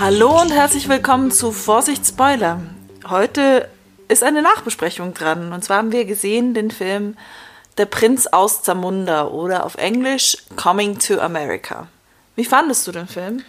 Hallo 0.00 0.40
und 0.40 0.50
herzlich 0.50 0.88
willkommen 0.88 1.30
zu 1.30 1.52
Vorsicht 1.52 2.06
Spoiler. 2.06 2.62
Heute 3.06 3.68
ist 4.08 4.24
eine 4.24 4.40
Nachbesprechung 4.40 5.12
dran. 5.12 5.52
Und 5.52 5.62
zwar 5.62 5.76
haben 5.76 5.92
wir 5.92 6.06
gesehen 6.06 6.54
den 6.54 6.70
Film 6.70 7.18
Der 7.76 7.84
Prinz 7.84 8.26
aus 8.26 8.62
Zamunda 8.62 9.26
oder 9.26 9.66
auf 9.66 9.74
Englisch 9.74 10.38
Coming 10.56 10.98
to 10.98 11.20
America. 11.20 11.86
Wie 12.34 12.46
fandest 12.46 12.86
du 12.86 12.92
den 12.92 13.08
Film? 13.08 13.42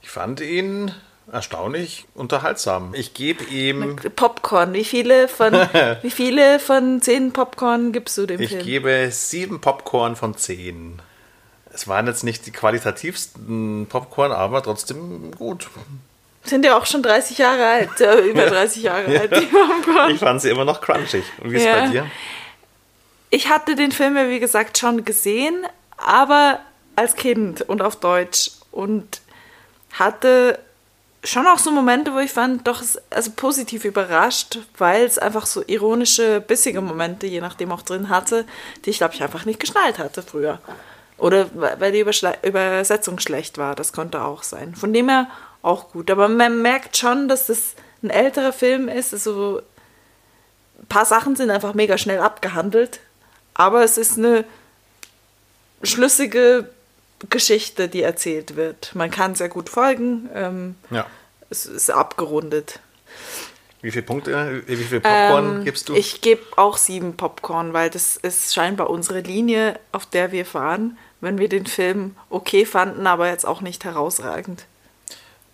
Ich 0.00 0.10
fand 0.10 0.40
ihn 0.40 0.90
erstaunlich 1.30 2.06
unterhaltsam. 2.14 2.94
Ich 2.94 3.14
gebe 3.14 3.44
ihm. 3.44 3.94
Popcorn. 4.16 4.72
Wie 4.72 4.84
viele 4.84 5.28
von, 5.28 5.52
wie 6.02 6.10
viele 6.10 6.58
von 6.58 7.00
zehn 7.00 7.32
Popcorn 7.32 7.92
gibst 7.92 8.18
du 8.18 8.26
dem 8.26 8.40
ich 8.40 8.48
Film? 8.48 8.60
Ich 8.60 8.66
gebe 8.66 9.08
sieben 9.12 9.60
Popcorn 9.60 10.16
von 10.16 10.36
zehn. 10.36 11.00
Es 11.74 11.88
waren 11.88 12.06
jetzt 12.06 12.22
nicht 12.24 12.46
die 12.46 12.50
qualitativsten 12.52 13.86
Popcorn, 13.88 14.32
aber 14.32 14.62
trotzdem 14.62 15.30
gut. 15.32 15.68
Sind 16.44 16.64
ja 16.64 16.76
auch 16.76 16.86
schon 16.86 17.02
30 17.02 17.38
Jahre 17.38 17.64
alt, 17.66 18.00
äh, 18.00 18.20
über 18.20 18.46
30 18.46 18.82
Jahre 18.82 19.06
alt, 19.18 19.36
die 19.36 19.46
Popcorn. 19.46 20.10
Ich 20.10 20.18
fand 20.18 20.42
sie 20.42 20.50
immer 20.50 20.64
noch 20.64 20.80
crunchig. 20.80 21.24
Und 21.40 21.52
wie 21.52 21.56
ist 21.56 21.62
es 21.62 21.66
Ja. 21.68 21.80
bei 21.80 21.86
dir? 21.88 22.06
Ich 23.30 23.48
hatte 23.48 23.74
den 23.76 23.92
Film 23.92 24.16
ja, 24.16 24.28
wie 24.28 24.40
gesagt, 24.40 24.76
schon 24.76 25.04
gesehen, 25.04 25.64
aber 25.96 26.58
als 26.96 27.14
Kind 27.14 27.62
und 27.62 27.80
auf 27.80 27.96
Deutsch 27.96 28.50
und 28.70 29.20
hatte 29.92 30.58
schon 31.24 31.46
auch 31.46 31.58
so 31.58 31.70
Momente, 31.70 32.12
wo 32.12 32.18
ich 32.18 32.32
fand, 32.32 32.66
doch 32.66 32.82
also 33.10 33.30
positiv 33.36 33.84
überrascht, 33.84 34.58
weil 34.76 35.04
es 35.04 35.18
einfach 35.18 35.46
so 35.46 35.62
ironische, 35.66 36.40
bissige 36.40 36.80
Momente, 36.80 37.26
je 37.26 37.40
nachdem 37.40 37.70
auch 37.72 37.82
drin 37.82 38.08
hatte, 38.08 38.44
die 38.84 38.90
ich 38.90 38.98
glaube 38.98 39.14
ich 39.14 39.22
einfach 39.22 39.44
nicht 39.44 39.60
geschnallt 39.60 39.98
hatte 39.98 40.22
früher. 40.22 40.58
Oder 41.22 41.48
weil 41.54 41.92
die 41.92 42.00
Überschle 42.00 42.36
Übersetzung 42.42 43.20
schlecht 43.20 43.56
war, 43.56 43.76
das 43.76 43.92
konnte 43.92 44.22
auch 44.22 44.42
sein. 44.42 44.74
Von 44.74 44.92
dem 44.92 45.08
her 45.08 45.28
auch 45.62 45.92
gut. 45.92 46.10
Aber 46.10 46.28
man 46.28 46.62
merkt 46.62 46.96
schon, 46.96 47.28
dass 47.28 47.46
das 47.46 47.74
ein 48.02 48.10
älterer 48.10 48.52
Film 48.52 48.88
ist. 48.88 49.12
Also 49.14 49.62
ein 50.80 50.86
paar 50.88 51.04
Sachen 51.04 51.36
sind 51.36 51.50
einfach 51.50 51.74
mega 51.74 51.96
schnell 51.96 52.18
abgehandelt. 52.18 52.98
Aber 53.54 53.84
es 53.84 53.98
ist 53.98 54.18
eine 54.18 54.44
schlüssige 55.84 56.68
Geschichte, 57.30 57.88
die 57.88 58.02
erzählt 58.02 58.56
wird. 58.56 58.92
Man 58.94 59.12
kann 59.12 59.36
sehr 59.36 59.48
gut 59.48 59.68
folgen. 59.68 60.28
Ähm, 60.34 60.74
Ja. 60.90 61.06
es 61.50 61.66
ist 61.66 61.90
abgerundet. 61.90 62.80
Wie 63.80 63.92
viele 63.92 64.02
Punkte, 64.04 64.62
wie 64.66 64.76
viel 64.76 65.00
Popcorn 65.00 65.58
Ähm, 65.58 65.64
gibst 65.64 65.88
du? 65.88 65.94
Ich 65.94 66.20
gebe 66.20 66.42
auch 66.56 66.76
sieben 66.76 67.16
Popcorn, 67.16 67.72
weil 67.72 67.90
das 67.90 68.16
ist 68.16 68.54
scheinbar 68.54 68.90
unsere 68.90 69.20
Linie, 69.20 69.78
auf 69.92 70.06
der 70.06 70.32
wir 70.32 70.46
fahren, 70.46 70.98
wenn 71.22 71.38
wir 71.38 71.48
den 71.48 71.64
Film 71.66 72.14
okay 72.28 72.66
fanden, 72.66 73.06
aber 73.06 73.28
jetzt 73.28 73.46
auch 73.46 73.62
nicht 73.62 73.84
herausragend. 73.84 74.66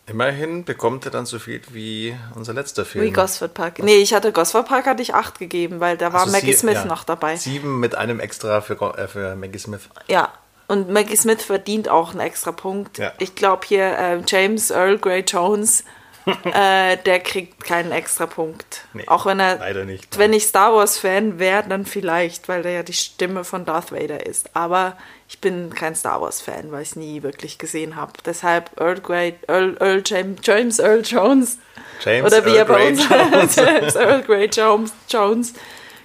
Immerhin 0.07 0.65
bekommt 0.65 1.05
er 1.05 1.11
dann 1.11 1.27
so 1.27 1.39
viel 1.39 1.61
wie 1.71 2.17
unser 2.35 2.55
letzter 2.55 2.87
Film. 2.87 3.05
Wie 3.05 3.11
Gosford 3.13 3.53
Park. 3.53 3.79
Nee, 3.81 3.97
ich 3.97 4.15
hatte 4.15 4.33
Gosford 4.33 4.67
Park 4.67 4.87
hatte 4.87 5.03
ich 5.03 5.13
acht 5.15 5.39
gegeben, 5.39 5.81
weil 5.81 5.99
da 5.99 6.15
war 6.15 6.23
Also 6.23 6.33
Maggie 6.33 6.53
sie- 6.53 6.61
Smith 6.61 6.75
ja, 6.77 6.85
noch 6.87 7.05
dabei. 7.05 7.37
Sieben 7.37 7.79
mit 7.79 7.95
einem 7.95 8.19
extra 8.19 8.63
für, 8.63 8.75
äh, 8.97 9.07
für 9.07 9.37
Maggie 9.37 9.59
Smith. 9.59 9.83
Ja, 10.07 10.33
und 10.67 10.89
Maggie 10.89 11.17
Smith 11.17 11.43
verdient 11.45 11.91
auch 11.91 12.13
einen 12.13 12.21
extra 12.21 12.53
Punkt. 12.53 12.97
Ja. 12.97 13.13
Ich 13.19 13.35
glaube 13.35 13.67
hier 13.67 13.99
äh, 13.99 14.23
James 14.27 14.71
Earl 14.71 14.97
Grey 14.99 15.25
Jones, 15.29 15.85
äh, 16.45 16.97
der 16.97 17.21
kriegt 17.21 17.63
keinen 17.65 17.93
extra 17.93 18.27
Punkt. 18.27 18.85
Nee, 18.95 19.07
auch 19.09 19.27
wenn 19.27 19.41
er, 19.41 19.59
leider 19.59 19.85
nicht, 19.85 20.17
wenn 20.19 20.33
ich 20.33 20.47
Star 20.47 20.75
Wars 20.75 20.97
Fan 20.97 21.39
wäre, 21.39 21.65
dann 21.69 21.85
vielleicht, 21.85 22.49
weil 22.49 22.63
der 22.63 22.73
ja 22.73 22.83
die 22.83 22.95
Stimme 22.95 23.45
von 23.45 23.67
Darth 23.67 23.93
Vader 23.93 24.25
ist. 24.27 24.57
Aber 24.57 24.97
ich 25.29 25.41
bin 25.41 25.75
kein 25.75 25.95
Star 25.95 26.21
Wars 26.21 26.41
Fan, 26.41 26.73
weil 26.73 26.83
ich 26.83 26.91
es 26.91 26.97
nie 26.97 27.23
wirklich 27.23 27.59
gesehen 27.59 27.97
habe. 27.97 28.13
Deshalb 28.25 28.71
Earl 28.81 29.01
Grey, 29.01 29.35
Earl, 29.47 29.77
Earl 29.79 30.03
James, 30.05 30.41
James 30.43 30.79
Earl 30.79 31.03
Jones 31.05 31.59
James 32.05 32.27
oder 32.33 32.45
wie 32.47 32.51
Earl 32.51 32.59
er 32.59 32.65
bei 32.65 32.89
uns 32.89 33.09
Jones. 33.09 33.57
James 33.57 33.95
Earl 33.95 34.23
Grey 34.23 34.47
Jones, 34.47 34.93
Jones 35.09 35.53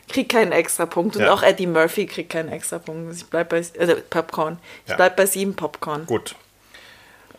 kriegt 0.10 0.32
keinen 0.32 0.52
extra 0.52 0.86
Punkt. 0.86 1.16
Und 1.16 1.24
Ja. 1.24 1.34
auch 1.34 1.42
Eddie 1.42 1.68
Murphy 1.68 2.06
kriegt 2.06 2.32
keinen 2.32 2.50
extra 2.50 2.80
Punkt. 2.80 3.16
Ich 3.16 3.26
bleib 3.26 3.50
bei 3.50 3.60
äh, 3.60 3.96
Popcorn. 4.10 4.60
Ich 4.84 4.90
Ja. 4.92 4.96
bleib 4.98 5.16
bei 5.16 5.26
sieben 5.26 5.56
Popcorn. 5.56 6.06
Gut. 6.06 6.36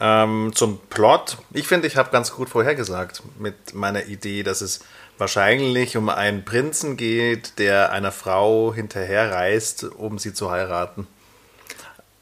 Ähm, 0.01 0.51
zum 0.55 0.81
Plot. 0.91 1.39
Ich 1.53 1.69
finde, 1.69 1.87
ich 1.87 1.97
habe 1.97 2.11
ganz 2.11 2.33
gut 2.33 2.49
vorhergesagt 2.49 3.23
mit 3.39 3.75
meiner 3.75 4.07
Idee, 4.07 4.43
dass 4.43 4.61
es 4.61 4.81
wahrscheinlich 5.19 5.97
um 5.97 6.09
einen 6.09 6.45
Prinzen 6.45 6.97
geht, 6.97 7.59
der 7.59 7.93
einer 7.93 8.11
Frau 8.11 8.75
hinterherreist, 8.75 9.85
um 9.85 10.19
sie 10.19 10.33
zu 10.35 10.51
heiraten. 10.51 11.07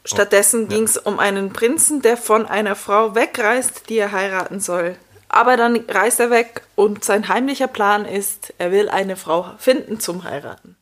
Stattdessen 0.05 0.67
ging 0.67 0.83
es 0.83 0.97
um 0.97 1.19
einen 1.19 1.53
Prinzen, 1.53 2.01
der 2.01 2.17
von 2.17 2.45
einer 2.45 2.75
Frau 2.75 3.15
wegreist, 3.15 3.89
die 3.89 3.97
er 3.97 4.11
heiraten 4.11 4.59
soll. 4.59 4.97
Aber 5.29 5.57
dann 5.57 5.85
reist 5.87 6.19
er 6.19 6.29
weg 6.29 6.61
und 6.75 7.03
sein 7.03 7.27
heimlicher 7.27 7.67
Plan 7.67 8.05
ist, 8.05 8.53
er 8.57 8.71
will 8.71 8.89
eine 8.89 9.15
Frau 9.15 9.51
finden 9.57 9.99
zum 9.99 10.25
Heiraten. 10.25 10.75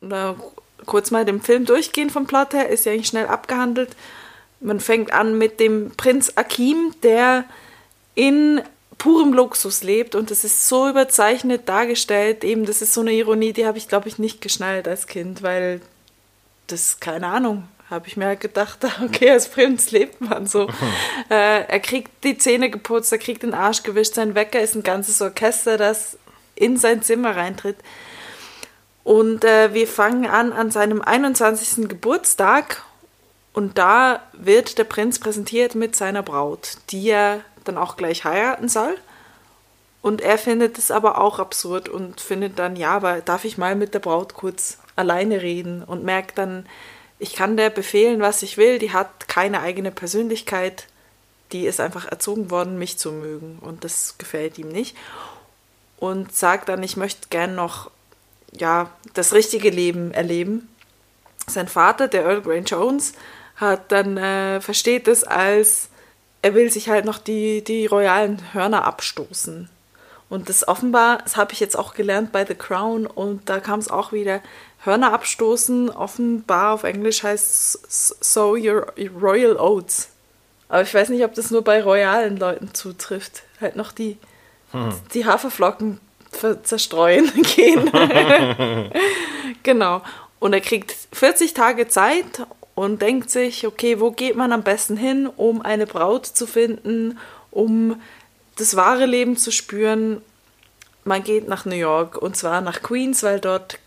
Na, 0.00 0.36
kurz 0.86 1.10
mal 1.10 1.24
den 1.24 1.42
Film 1.42 1.66
durchgehen 1.66 2.08
vom 2.08 2.26
Plot 2.26 2.54
her, 2.54 2.68
ist 2.68 2.86
ja 2.86 2.92
eigentlich 2.92 3.08
schnell 3.08 3.26
abgehandelt. 3.26 3.90
Man 4.60 4.80
fängt 4.80 5.12
an 5.12 5.36
mit 5.36 5.60
dem 5.60 5.90
Prinz 5.96 6.32
Akim, 6.36 6.94
der 7.02 7.44
in 8.14 8.62
purem 8.96 9.32
Luxus 9.32 9.82
lebt 9.82 10.14
und 10.14 10.30
es 10.30 10.44
ist 10.44 10.68
so 10.68 10.88
überzeichnet 10.88 11.68
dargestellt. 11.68 12.44
Eben, 12.44 12.64
das 12.64 12.80
ist 12.80 12.94
so 12.94 13.00
eine 13.00 13.12
Ironie, 13.12 13.52
die 13.52 13.66
habe 13.66 13.76
ich, 13.76 13.88
glaube 13.88 14.08
ich, 14.08 14.18
nicht 14.18 14.40
geschnallt 14.40 14.86
als 14.86 15.06
Kind, 15.06 15.42
weil 15.42 15.80
das, 16.68 17.00
keine 17.00 17.26
Ahnung, 17.26 17.68
habe 17.92 18.08
ich 18.08 18.16
mir 18.16 18.26
halt 18.26 18.40
gedacht, 18.40 18.78
okay, 19.04 19.30
als 19.30 19.48
Prinz 19.48 19.90
lebt 19.90 20.20
man 20.20 20.46
so. 20.46 20.68
äh, 21.30 21.64
er 21.64 21.80
kriegt 21.80 22.24
die 22.24 22.38
Zähne 22.38 22.70
geputzt, 22.70 23.12
er 23.12 23.18
kriegt 23.18 23.42
den 23.42 23.54
Arsch 23.54 23.82
gewischt, 23.82 24.14
sein 24.14 24.34
Wecker 24.34 24.60
ist 24.60 24.74
ein 24.74 24.82
ganzes 24.82 25.22
Orchester, 25.22 25.78
das 25.78 26.18
in 26.56 26.76
sein 26.76 27.02
Zimmer 27.02 27.36
reintritt. 27.36 27.76
Und 29.04 29.44
äh, 29.44 29.74
wir 29.74 29.86
fangen 29.86 30.26
an 30.26 30.52
an 30.52 30.70
seinem 30.70 31.02
21. 31.02 31.88
Geburtstag 31.88 32.82
und 33.52 33.78
da 33.78 34.22
wird 34.32 34.78
der 34.78 34.84
Prinz 34.84 35.18
präsentiert 35.18 35.74
mit 35.74 35.96
seiner 35.96 36.22
Braut, 36.22 36.78
die 36.90 37.10
er 37.10 37.40
dann 37.64 37.78
auch 37.78 37.96
gleich 37.96 38.24
heiraten 38.24 38.68
soll. 38.68 38.96
Und 40.00 40.20
er 40.20 40.38
findet 40.38 40.78
es 40.78 40.90
aber 40.90 41.20
auch 41.20 41.38
absurd 41.38 41.88
und 41.88 42.20
findet 42.20 42.58
dann, 42.58 42.74
ja, 42.74 42.90
aber 42.90 43.20
darf 43.20 43.44
ich 43.44 43.58
mal 43.58 43.76
mit 43.76 43.94
der 43.94 44.00
Braut 44.00 44.34
kurz 44.34 44.78
alleine 44.96 45.42
reden 45.42 45.82
und 45.84 46.04
merkt 46.04 46.38
dann, 46.38 46.66
ich 47.22 47.34
kann 47.34 47.56
der 47.56 47.70
befehlen, 47.70 48.20
was 48.20 48.42
ich 48.42 48.56
will, 48.56 48.80
die 48.80 48.92
hat 48.92 49.28
keine 49.28 49.60
eigene 49.60 49.92
Persönlichkeit, 49.92 50.88
die 51.52 51.66
ist 51.66 51.78
einfach 51.78 52.06
erzogen 52.06 52.50
worden, 52.50 52.80
mich 52.80 52.98
zu 52.98 53.12
mögen 53.12 53.60
und 53.60 53.84
das 53.84 54.18
gefällt 54.18 54.58
ihm 54.58 54.68
nicht. 54.68 54.96
Und 55.98 56.34
sagt 56.34 56.68
dann, 56.68 56.82
ich 56.82 56.96
möchte 56.96 57.28
gern 57.30 57.54
noch, 57.54 57.92
ja, 58.50 58.90
das 59.14 59.32
richtige 59.32 59.70
Leben 59.70 60.12
erleben. 60.12 60.68
Sein 61.46 61.68
Vater, 61.68 62.08
der 62.08 62.24
Earl 62.24 62.42
Grey 62.42 62.58
Jones, 62.58 63.12
hat 63.54 63.92
dann, 63.92 64.16
äh, 64.16 64.60
versteht 64.60 65.06
es 65.06 65.22
als, 65.22 65.90
er 66.42 66.54
will 66.54 66.72
sich 66.72 66.88
halt 66.88 67.04
noch 67.04 67.18
die, 67.18 67.62
die 67.62 67.86
royalen 67.86 68.52
Hörner 68.52 68.84
abstoßen. 68.84 69.70
Und 70.28 70.48
das 70.48 70.66
offenbar, 70.66 71.18
das 71.18 71.36
habe 71.36 71.52
ich 71.52 71.60
jetzt 71.60 71.78
auch 71.78 71.94
gelernt 71.94 72.32
bei 72.32 72.44
The 72.44 72.56
Crown 72.56 73.06
und 73.06 73.48
da 73.48 73.60
kam 73.60 73.78
es 73.78 73.88
auch 73.88 74.10
wieder, 74.10 74.40
Hörner 74.84 75.12
abstoßen, 75.12 75.90
offenbar 75.90 76.74
auf 76.74 76.82
Englisch 76.84 77.22
heißt 77.22 78.24
so 78.24 78.56
your 78.56 78.92
royal 79.20 79.56
oats. 79.56 80.08
Aber 80.68 80.82
ich 80.82 80.92
weiß 80.92 81.10
nicht, 81.10 81.24
ob 81.24 81.34
das 81.34 81.50
nur 81.50 81.62
bei 81.62 81.82
royalen 81.82 82.36
Leuten 82.36 82.74
zutrifft. 82.74 83.42
Halt 83.60 83.76
noch 83.76 83.92
die, 83.92 84.16
die 85.14 85.26
Haferflocken 85.26 86.00
zerstreuen 86.62 87.30
gehen. 87.54 87.90
genau. 89.62 90.02
Und 90.40 90.52
er 90.54 90.60
kriegt 90.60 90.96
40 91.12 91.54
Tage 91.54 91.88
Zeit 91.88 92.46
und 92.74 93.02
denkt 93.02 93.30
sich, 93.30 93.66
okay, 93.66 94.00
wo 94.00 94.10
geht 94.10 94.34
man 94.34 94.52
am 94.52 94.62
besten 94.62 94.96
hin, 94.96 95.28
um 95.28 95.62
eine 95.62 95.86
Braut 95.86 96.26
zu 96.26 96.46
finden, 96.46 97.18
um 97.50 98.00
das 98.56 98.74
wahre 98.74 99.06
Leben 99.06 99.36
zu 99.36 99.52
spüren. 99.52 100.22
Man 101.04 101.22
geht 101.22 101.48
nach 101.48 101.66
New 101.66 101.76
York 101.76 102.16
und 102.16 102.36
zwar 102.36 102.60
nach 102.60 102.82
Queens, 102.82 103.22
weil 103.22 103.40
dort 103.40 103.78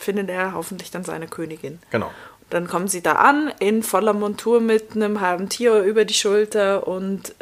findet 0.00 0.30
er 0.30 0.54
hoffentlich 0.54 0.90
dann 0.90 1.04
seine 1.04 1.28
Königin. 1.28 1.78
Genau. 1.90 2.10
Dann 2.48 2.66
kommen 2.66 2.88
sie 2.88 3.02
da 3.02 3.12
an, 3.12 3.52
in 3.60 3.82
voller 3.82 4.12
Montur 4.12 4.60
mit 4.60 4.96
einem 4.96 5.20
halben 5.20 5.48
Tier 5.48 5.82
über 5.82 6.04
die 6.04 6.14
Schulter 6.14 6.88
und 6.88 7.34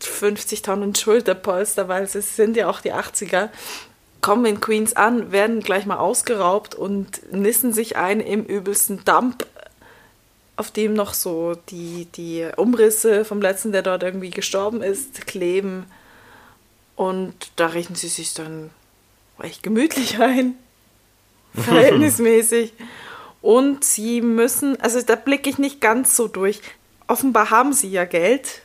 50 0.00 0.62
Tonnen 0.62 0.94
Schulterpolster, 0.94 1.88
weil 1.88 2.04
es 2.04 2.36
sind 2.36 2.56
ja 2.56 2.68
auch 2.68 2.80
die 2.80 2.94
80er. 2.94 3.50
Kommen 4.20 4.46
in 4.46 4.60
Queens 4.60 4.94
an, 4.94 5.32
werden 5.32 5.60
gleich 5.60 5.84
mal 5.84 5.98
ausgeraubt 5.98 6.74
und 6.74 7.32
nissen 7.32 7.72
sich 7.72 7.96
ein 7.96 8.20
im 8.20 8.44
übelsten 8.44 9.04
Dump, 9.04 9.46
auf 10.56 10.70
dem 10.70 10.94
noch 10.94 11.12
so 11.12 11.54
die, 11.70 12.06
die 12.14 12.46
Umrisse 12.56 13.24
vom 13.24 13.42
letzten, 13.42 13.72
der 13.72 13.82
dort 13.82 14.02
irgendwie 14.02 14.30
gestorben 14.30 14.80
ist, 14.80 15.26
kleben. 15.26 15.86
Und 16.94 17.34
da 17.56 17.66
richten 17.66 17.96
sie 17.96 18.08
sich 18.08 18.32
dann 18.32 18.70
recht 19.38 19.62
gemütlich 19.62 20.20
ein. 20.20 20.54
Verhältnismäßig. 21.60 22.72
Und 23.40 23.84
sie 23.84 24.20
müssen, 24.20 24.80
also 24.80 25.02
da 25.02 25.16
blicke 25.16 25.50
ich 25.50 25.58
nicht 25.58 25.80
ganz 25.80 26.16
so 26.16 26.28
durch. 26.28 26.60
Offenbar 27.08 27.50
haben 27.50 27.72
sie 27.72 27.90
ja 27.90 28.04
Geld 28.04 28.62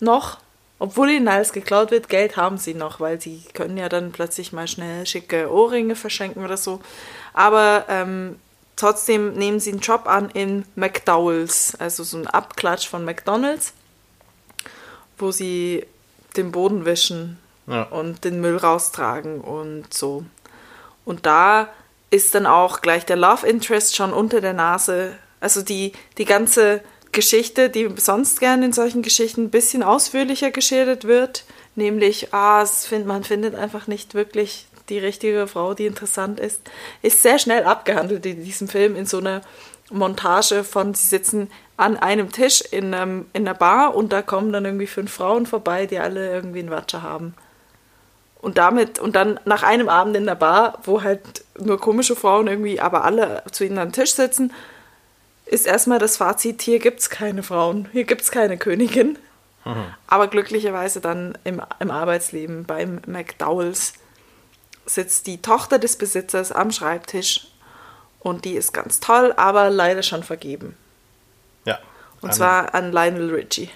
noch 0.00 0.38
obwohl 0.80 1.10
ihnen 1.10 1.28
alles 1.28 1.52
geklaut 1.52 1.90
wird, 1.90 2.08
Geld 2.08 2.36
haben 2.36 2.56
sie 2.56 2.74
noch, 2.74 3.00
weil 3.00 3.20
sie 3.20 3.42
können 3.52 3.76
ja 3.76 3.88
dann 3.88 4.12
plötzlich 4.12 4.52
mal 4.52 4.68
schnell 4.68 5.06
schicke 5.06 5.50
Ohrringe 5.52 5.96
verschenken 5.96 6.44
oder 6.44 6.56
so. 6.56 6.80
Aber 7.32 7.86
ähm, 7.88 8.38
trotzdem 8.76 9.34
nehmen 9.34 9.58
sie 9.58 9.72
einen 9.72 9.80
Job 9.80 10.06
an 10.06 10.30
in 10.30 10.64
McDowell's, 10.76 11.74
also 11.78 12.04
so 12.04 12.16
ein 12.16 12.28
Abklatsch 12.28 12.88
von 12.88 13.04
McDonald's, 13.04 13.72
wo 15.18 15.32
sie 15.32 15.84
den 16.36 16.52
Boden 16.52 16.84
wischen 16.84 17.38
Ja. 17.66 17.82
und 17.82 18.24
den 18.24 18.40
Müll 18.40 18.56
raustragen 18.56 19.40
und 19.40 19.92
so. 19.92 20.24
Und 21.04 21.26
da 21.26 21.68
ist 22.10 22.34
dann 22.34 22.46
auch 22.46 22.80
gleich 22.80 23.04
der 23.04 23.16
Love 23.16 23.46
Interest 23.46 23.94
schon 23.94 24.12
unter 24.12 24.40
der 24.40 24.54
Nase. 24.54 25.14
Also 25.40 25.62
die, 25.62 25.92
die 26.16 26.24
ganze 26.24 26.80
Geschichte, 27.12 27.70
die 27.70 27.88
sonst 27.96 28.40
gerne 28.40 28.66
in 28.66 28.72
solchen 28.72 29.02
Geschichten 29.02 29.44
ein 29.44 29.50
bisschen 29.50 29.82
ausführlicher 29.82 30.50
geschildert 30.50 31.04
wird, 31.04 31.44
nämlich, 31.74 32.32
ah, 32.32 32.64
find, 32.66 33.06
man 33.06 33.24
findet 33.24 33.54
einfach 33.54 33.86
nicht 33.86 34.14
wirklich 34.14 34.66
die 34.88 34.98
richtige 34.98 35.46
Frau, 35.46 35.74
die 35.74 35.86
interessant 35.86 36.40
ist, 36.40 36.62
ist 37.02 37.22
sehr 37.22 37.38
schnell 37.38 37.64
abgehandelt 37.64 38.24
in 38.24 38.44
diesem 38.44 38.68
Film 38.68 38.96
in 38.96 39.06
so 39.06 39.18
einer 39.18 39.42
Montage 39.90 40.64
von, 40.64 40.94
sie 40.94 41.06
sitzen 41.06 41.50
an 41.76 41.96
einem 41.96 42.32
Tisch 42.32 42.60
in, 42.60 42.92
einem, 42.92 43.26
in 43.32 43.46
einer 43.46 43.56
Bar 43.56 43.94
und 43.94 44.12
da 44.12 44.22
kommen 44.22 44.52
dann 44.52 44.64
irgendwie 44.64 44.86
fünf 44.86 45.12
Frauen 45.12 45.46
vorbei, 45.46 45.86
die 45.86 45.98
alle 45.98 46.30
irgendwie 46.30 46.60
einen 46.60 46.70
Watscher 46.70 47.02
haben. 47.02 47.34
Und 48.40 48.58
damit, 48.58 48.98
und 48.98 49.16
dann 49.16 49.40
nach 49.44 49.62
einem 49.62 49.88
Abend 49.88 50.16
in 50.16 50.26
der 50.26 50.36
Bar, 50.36 50.78
wo 50.84 51.02
halt 51.02 51.44
nur 51.58 51.80
komische 51.80 52.14
Frauen 52.14 52.46
irgendwie, 52.46 52.80
aber 52.80 53.04
alle 53.04 53.42
zu 53.50 53.64
ihnen 53.64 53.78
am 53.78 53.92
Tisch 53.92 54.14
sitzen, 54.14 54.52
ist 55.44 55.66
erstmal 55.66 55.98
das 55.98 56.18
Fazit, 56.18 56.62
hier 56.62 56.78
gibt 56.78 57.00
es 57.00 57.10
keine 57.10 57.42
Frauen, 57.42 57.88
hier 57.92 58.04
gibt 58.04 58.22
es 58.22 58.30
keine 58.30 58.58
Königin. 58.58 59.18
Aber 60.06 60.28
glücklicherweise 60.28 61.00
dann 61.00 61.36
im, 61.44 61.60
im 61.78 61.90
Arbeitsleben 61.90 62.64
beim 62.64 63.02
McDowells 63.06 63.94
sitzt 64.86 65.26
die 65.26 65.42
Tochter 65.42 65.78
des 65.78 65.96
Besitzers 65.96 66.52
am 66.52 66.70
Schreibtisch 66.70 67.48
und 68.20 68.44
die 68.44 68.54
ist 68.54 68.72
ganz 68.72 69.00
toll, 69.00 69.34
aber 69.36 69.68
leider 69.68 70.02
schon 70.02 70.22
vergeben. 70.22 70.76
Ja. 71.66 71.78
Und 72.20 72.34
zwar 72.34 72.74
an 72.74 72.92
Lionel 72.92 73.34
Richie. 73.34 73.70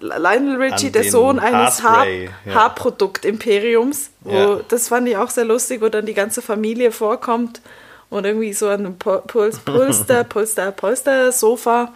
Lionel 0.00 0.56
Richie, 0.60 0.90
der 0.90 1.04
Sohn 1.04 1.38
eines 1.38 1.82
Haar 1.82 1.98
Haarspray, 1.98 2.30
ja. 2.44 2.54
Haarprodukt-Imperiums. 2.54 4.10
Ja. 4.24 4.60
Das 4.68 4.88
fand 4.88 5.08
ich 5.08 5.16
auch 5.16 5.30
sehr 5.30 5.44
lustig, 5.44 5.80
wo 5.80 5.88
dann 5.88 6.06
die 6.06 6.14
ganze 6.14 6.42
Familie 6.42 6.92
vorkommt 6.92 7.60
und 8.10 8.24
irgendwie 8.24 8.52
so 8.52 8.68
an 8.68 8.80
einem 8.80 8.98
Puls, 8.98 9.58
Pulster, 9.58 10.24
Polster, 10.28 10.72
Polster, 10.72 11.32
Sofa 11.32 11.92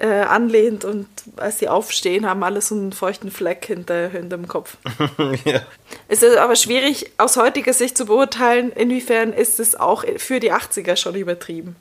äh, 0.00 0.06
anlehnt 0.06 0.84
und 0.84 1.06
als 1.36 1.58
sie 1.58 1.68
aufstehen, 1.68 2.26
haben 2.26 2.42
alle 2.42 2.60
so 2.60 2.74
einen 2.74 2.92
feuchten 2.92 3.30
Fleck 3.30 3.64
hinter, 3.66 4.08
hinterm 4.08 4.48
Kopf. 4.48 4.76
ja. 5.44 5.60
Es 6.08 6.22
ist 6.22 6.36
aber 6.36 6.56
schwierig, 6.56 7.12
aus 7.18 7.36
heutiger 7.36 7.72
Sicht 7.72 7.96
zu 7.96 8.06
beurteilen, 8.06 8.72
inwiefern 8.72 9.32
ist 9.32 9.60
es 9.60 9.74
auch 9.74 10.04
für 10.16 10.40
die 10.40 10.52
80er 10.52 10.96
schon 10.96 11.14
übertrieben, 11.14 11.76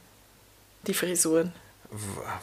die 0.88 0.94
Frisuren. 0.94 1.54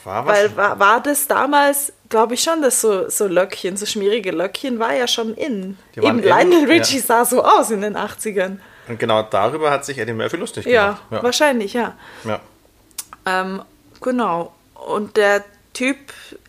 War 0.05 0.27
was? 0.27 0.37
Weil 0.37 0.57
war, 0.57 0.79
war 0.79 1.03
das 1.03 1.27
damals, 1.27 1.93
glaube 2.09 2.35
ich 2.35 2.43
schon, 2.43 2.63
dass 2.63 2.81
so, 2.81 3.09
so 3.11 3.27
Löckchen, 3.27 3.77
so 3.77 3.85
schmierige 3.85 4.31
Löckchen, 4.31 4.79
war 4.79 4.95
ja 4.95 5.07
schon 5.07 5.35
in. 5.35 5.77
Eben 5.97 6.19
in, 6.19 6.25
Lionel 6.25 6.67
Richie 6.67 6.97
ja. 6.97 7.03
sah 7.03 7.25
so 7.25 7.45
aus 7.45 7.71
in 7.71 7.83
den 7.83 7.97
80ern. 7.97 8.59
Und 8.89 8.99
genau 8.99 9.23
darüber 9.23 9.71
hat 9.71 9.85
sich 9.85 9.99
Eddie 9.99 10.13
Murphy 10.13 10.37
lustig 10.37 10.67
Ja, 10.67 10.99
gemacht. 11.09 11.25
wahrscheinlich, 11.25 11.75
ja. 11.75 11.95
ja. 12.25 12.41
Ähm, 13.27 13.63
genau. 14.01 14.55
Und 14.75 15.17
der 15.17 15.45
Typ 15.73 15.99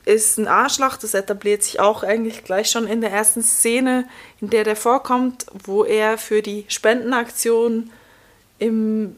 ist 0.06 0.38
ein 0.38 0.48
Arschloch, 0.48 0.98
das 0.98 1.14
etabliert 1.14 1.64
sich 1.64 1.80
auch 1.80 2.04
eigentlich 2.04 2.44
gleich 2.44 2.70
schon 2.70 2.88
in 2.88 3.02
der 3.02 3.12
ersten 3.12 3.42
Szene, 3.42 4.08
in 4.40 4.50
der 4.50 4.64
der 4.64 4.76
vorkommt, 4.76 5.46
wo 5.64 5.84
er 5.84 6.18
für 6.18 6.42
die 6.42 6.66
Spendenaktion 6.68 7.92
im 8.60 9.16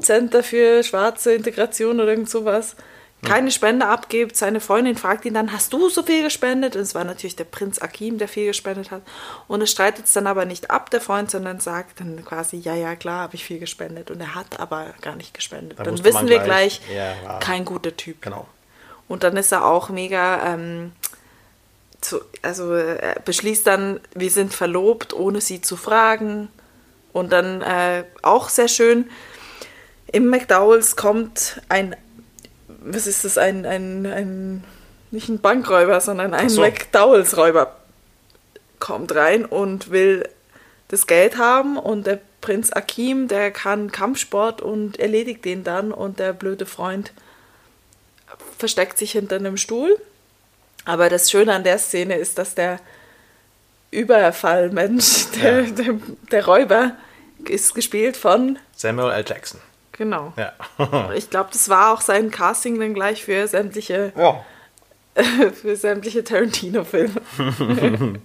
Center 0.00 0.42
für 0.42 0.82
schwarze 0.82 1.34
Integration 1.34 2.00
oder 2.00 2.10
irgend 2.10 2.30
sowas 2.30 2.76
keine 3.22 3.50
Spende 3.50 3.86
abgibt. 3.86 4.36
Seine 4.36 4.60
Freundin 4.60 4.96
fragt 4.96 5.24
ihn 5.24 5.34
dann, 5.34 5.52
hast 5.52 5.72
du 5.72 5.88
so 5.90 6.02
viel 6.02 6.22
gespendet? 6.22 6.74
Und 6.76 6.82
es 6.82 6.94
war 6.94 7.04
natürlich 7.04 7.36
der 7.36 7.44
Prinz 7.44 7.78
Akim, 7.80 8.18
der 8.18 8.28
viel 8.28 8.46
gespendet 8.46 8.90
hat. 8.90 9.02
Und 9.46 9.60
er 9.60 9.66
streitet 9.66 10.06
es 10.06 10.12
dann 10.14 10.26
aber 10.26 10.44
nicht 10.46 10.70
ab, 10.70 10.90
der 10.90 11.00
Freund, 11.00 11.30
sondern 11.30 11.60
sagt 11.60 12.00
dann 12.00 12.24
quasi, 12.24 12.56
ja, 12.56 12.74
ja, 12.74 12.96
klar, 12.96 13.20
habe 13.22 13.34
ich 13.34 13.44
viel 13.44 13.58
gespendet. 13.58 14.10
Und 14.10 14.20
er 14.20 14.34
hat 14.34 14.58
aber 14.58 14.94
gar 15.02 15.16
nicht 15.16 15.34
gespendet. 15.34 15.78
Da 15.78 15.84
dann 15.84 16.02
wissen 16.02 16.28
wir 16.28 16.38
gleich, 16.38 16.80
gleich, 16.86 17.24
war- 17.24 17.40
kein 17.40 17.64
guter 17.64 17.96
Typ. 17.96 18.22
Genau. 18.22 18.46
Und 19.08 19.22
dann 19.24 19.36
ist 19.36 19.52
er 19.52 19.66
auch 19.66 19.88
mega, 19.90 20.54
ähm, 20.54 20.92
zu, 22.00 22.20
also 22.42 22.72
er 22.72 23.20
beschließt 23.20 23.66
dann, 23.66 24.00
wir 24.14 24.30
sind 24.30 24.54
verlobt, 24.54 25.12
ohne 25.12 25.40
sie 25.40 25.60
zu 25.60 25.76
fragen. 25.76 26.48
Und 27.12 27.32
dann 27.32 27.60
äh, 27.60 28.04
auch 28.22 28.48
sehr 28.48 28.68
schön, 28.68 29.10
im 30.12 30.28
McDowells 30.28 30.96
kommt 30.96 31.60
ein, 31.68 31.96
was 32.80 33.06
ist 33.06 33.24
das, 33.24 33.38
ein, 33.38 33.66
ein, 33.66 34.06
ein 34.06 34.64
nicht 35.10 35.28
ein 35.28 35.40
Bankräuber, 35.40 36.00
sondern 36.00 36.34
ein 36.34 36.48
so. 36.48 36.60
McDowells-Räuber 36.60 37.74
kommt 38.78 39.14
rein 39.14 39.44
und 39.44 39.90
will 39.90 40.28
das 40.88 41.06
Geld 41.06 41.36
haben 41.36 41.76
und 41.76 42.06
der 42.06 42.20
Prinz 42.40 42.72
Akim, 42.72 43.28
der 43.28 43.50
kann 43.50 43.92
Kampfsport 43.92 44.62
und 44.62 44.98
erledigt 44.98 45.44
den 45.44 45.62
dann 45.62 45.92
und 45.92 46.18
der 46.18 46.32
blöde 46.32 46.66
Freund 46.66 47.12
versteckt 48.58 48.98
sich 48.98 49.12
hinter 49.12 49.36
einem 49.36 49.56
Stuhl. 49.56 49.98
Aber 50.84 51.08
das 51.08 51.30
Schöne 51.30 51.52
an 51.54 51.64
der 51.64 51.78
Szene 51.78 52.16
ist, 52.16 52.38
dass 52.38 52.54
der 52.54 52.80
Überfallmensch, 53.90 55.26
der, 55.42 55.62
Ja. 55.62 55.70
der, 55.70 55.94
der 56.30 56.46
Räuber, 56.46 56.96
ist 57.46 57.74
gespielt 57.74 58.16
von, 58.16 58.58
Samuel 58.76 59.12
L. 59.12 59.24
Jackson. 59.26 59.60
Genau. 60.00 60.32
Ja. 60.36 60.52
Ich 61.14 61.28
glaube, 61.28 61.50
das 61.52 61.68
war 61.68 61.92
auch 61.92 62.00
sein 62.00 62.30
Casting 62.30 62.80
dann 62.80 62.94
gleich 62.94 63.24
für 63.24 63.46
sämtliche, 63.46 64.12
ja. 64.16 64.42
für 65.52 65.76
sämtliche 65.76 66.24
Tarantino-Filme. 66.24 67.20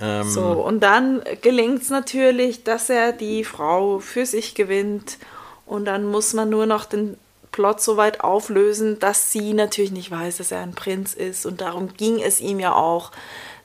Ähm, 0.00 0.26
So, 0.26 0.52
und 0.52 0.80
dann 0.80 1.22
gelingt 1.42 1.82
es 1.82 1.90
natürlich, 1.90 2.64
dass 2.64 2.88
er 2.88 3.12
die 3.12 3.44
Frau 3.44 3.98
für 3.98 4.24
sich 4.24 4.54
gewinnt. 4.54 5.18
Und 5.66 5.84
dann 5.84 6.06
muss 6.06 6.32
man 6.32 6.48
nur 6.48 6.64
noch 6.64 6.86
den 6.86 7.18
Plot 7.52 7.82
so 7.82 7.98
weit 7.98 8.22
auflösen, 8.24 8.98
dass 9.00 9.32
sie 9.32 9.52
natürlich 9.52 9.92
nicht 9.92 10.10
weiß, 10.10 10.38
dass 10.38 10.50
er 10.50 10.60
ein 10.60 10.72
Prinz 10.72 11.12
ist. 11.12 11.44
Und 11.44 11.60
darum 11.60 11.92
ging 11.94 12.20
es 12.22 12.40
ihm 12.40 12.58
ja 12.58 12.74
auch, 12.74 13.12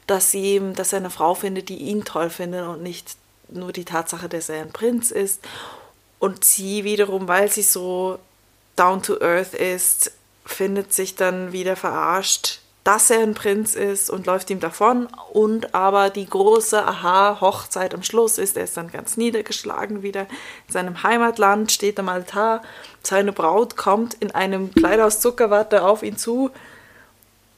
dass, 0.05 0.29
sie, 0.29 0.61
dass 0.75 0.91
er 0.91 0.99
eine 0.99 1.09
Frau 1.09 1.33
findet, 1.33 1.69
die 1.69 1.77
ihn 1.77 2.03
toll 2.03 2.29
findet 2.29 2.67
und 2.67 2.83
nicht 2.83 3.15
nur 3.47 3.71
die 3.71 3.85
Tatsache, 3.85 4.27
dass 4.27 4.49
er 4.49 4.63
ein 4.63 4.73
Prinz 4.73 5.11
ist. 5.11 5.41
Und 6.19 6.43
sie 6.43 6.83
wiederum, 6.83 7.27
weil 7.27 7.51
sie 7.51 7.61
so 7.61 8.19
down 8.75 9.01
to 9.01 9.19
earth 9.21 9.53
ist, 9.53 10.11
findet 10.45 10.93
sich 10.93 11.15
dann 11.15 11.51
wieder 11.51 11.75
verarscht, 11.75 12.61
dass 12.83 13.09
er 13.09 13.19
ein 13.19 13.33
Prinz 13.33 13.75
ist 13.75 14.09
und 14.09 14.27
läuft 14.27 14.49
ihm 14.49 14.61
davon. 14.61 15.09
Und 15.33 15.75
aber 15.75 16.09
die 16.09 16.25
große 16.25 16.85
Aha-Hochzeit 16.85 17.93
am 17.93 18.01
Schluss 18.01 18.37
ist, 18.37 18.55
er 18.55 18.63
ist 18.63 18.77
dann 18.77 18.89
ganz 18.89 19.17
niedergeschlagen 19.17 20.03
wieder 20.03 20.21
in 20.21 20.73
seinem 20.73 21.03
Heimatland, 21.03 21.71
steht 21.71 21.99
am 21.99 22.07
Altar. 22.07 22.61
Seine 23.03 23.33
Braut 23.33 23.75
kommt 23.75 24.13
in 24.15 24.31
einem 24.31 24.73
Kleid 24.73 25.01
aus 25.01 25.19
Zuckerwatte 25.19 25.83
auf 25.83 26.01
ihn 26.01 26.17
zu 26.17 26.49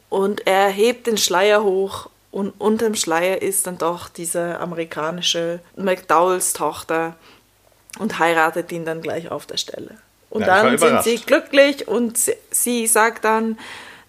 und 0.10 0.48
er 0.48 0.70
hebt 0.70 1.06
den 1.06 1.18
Schleier 1.18 1.64
hoch 1.64 2.10
und 2.32 2.60
unterm 2.60 2.96
Schleier 2.96 3.42
ist 3.42 3.68
dann 3.68 3.78
doch 3.78 4.10
diese 4.10 4.60
amerikanische 4.60 5.60
McDowells-Tochter 5.76 7.16
und 7.98 8.20
heiratet 8.20 8.72
ihn 8.72 8.86
dann 8.86 9.02
gleich 9.02 9.32
auf 9.32 9.46
der 9.46 9.58
Stelle. 9.58 9.98
Und 10.30 10.42
Ja, 10.42 10.48
dann 10.64 10.78
sind 10.78 11.04
sie 11.04 11.16
glücklich 11.18 11.88
und 11.88 12.18
sie, 12.18 12.36
sie 12.52 12.86
sagt 12.86 13.26
dann, 13.26 13.58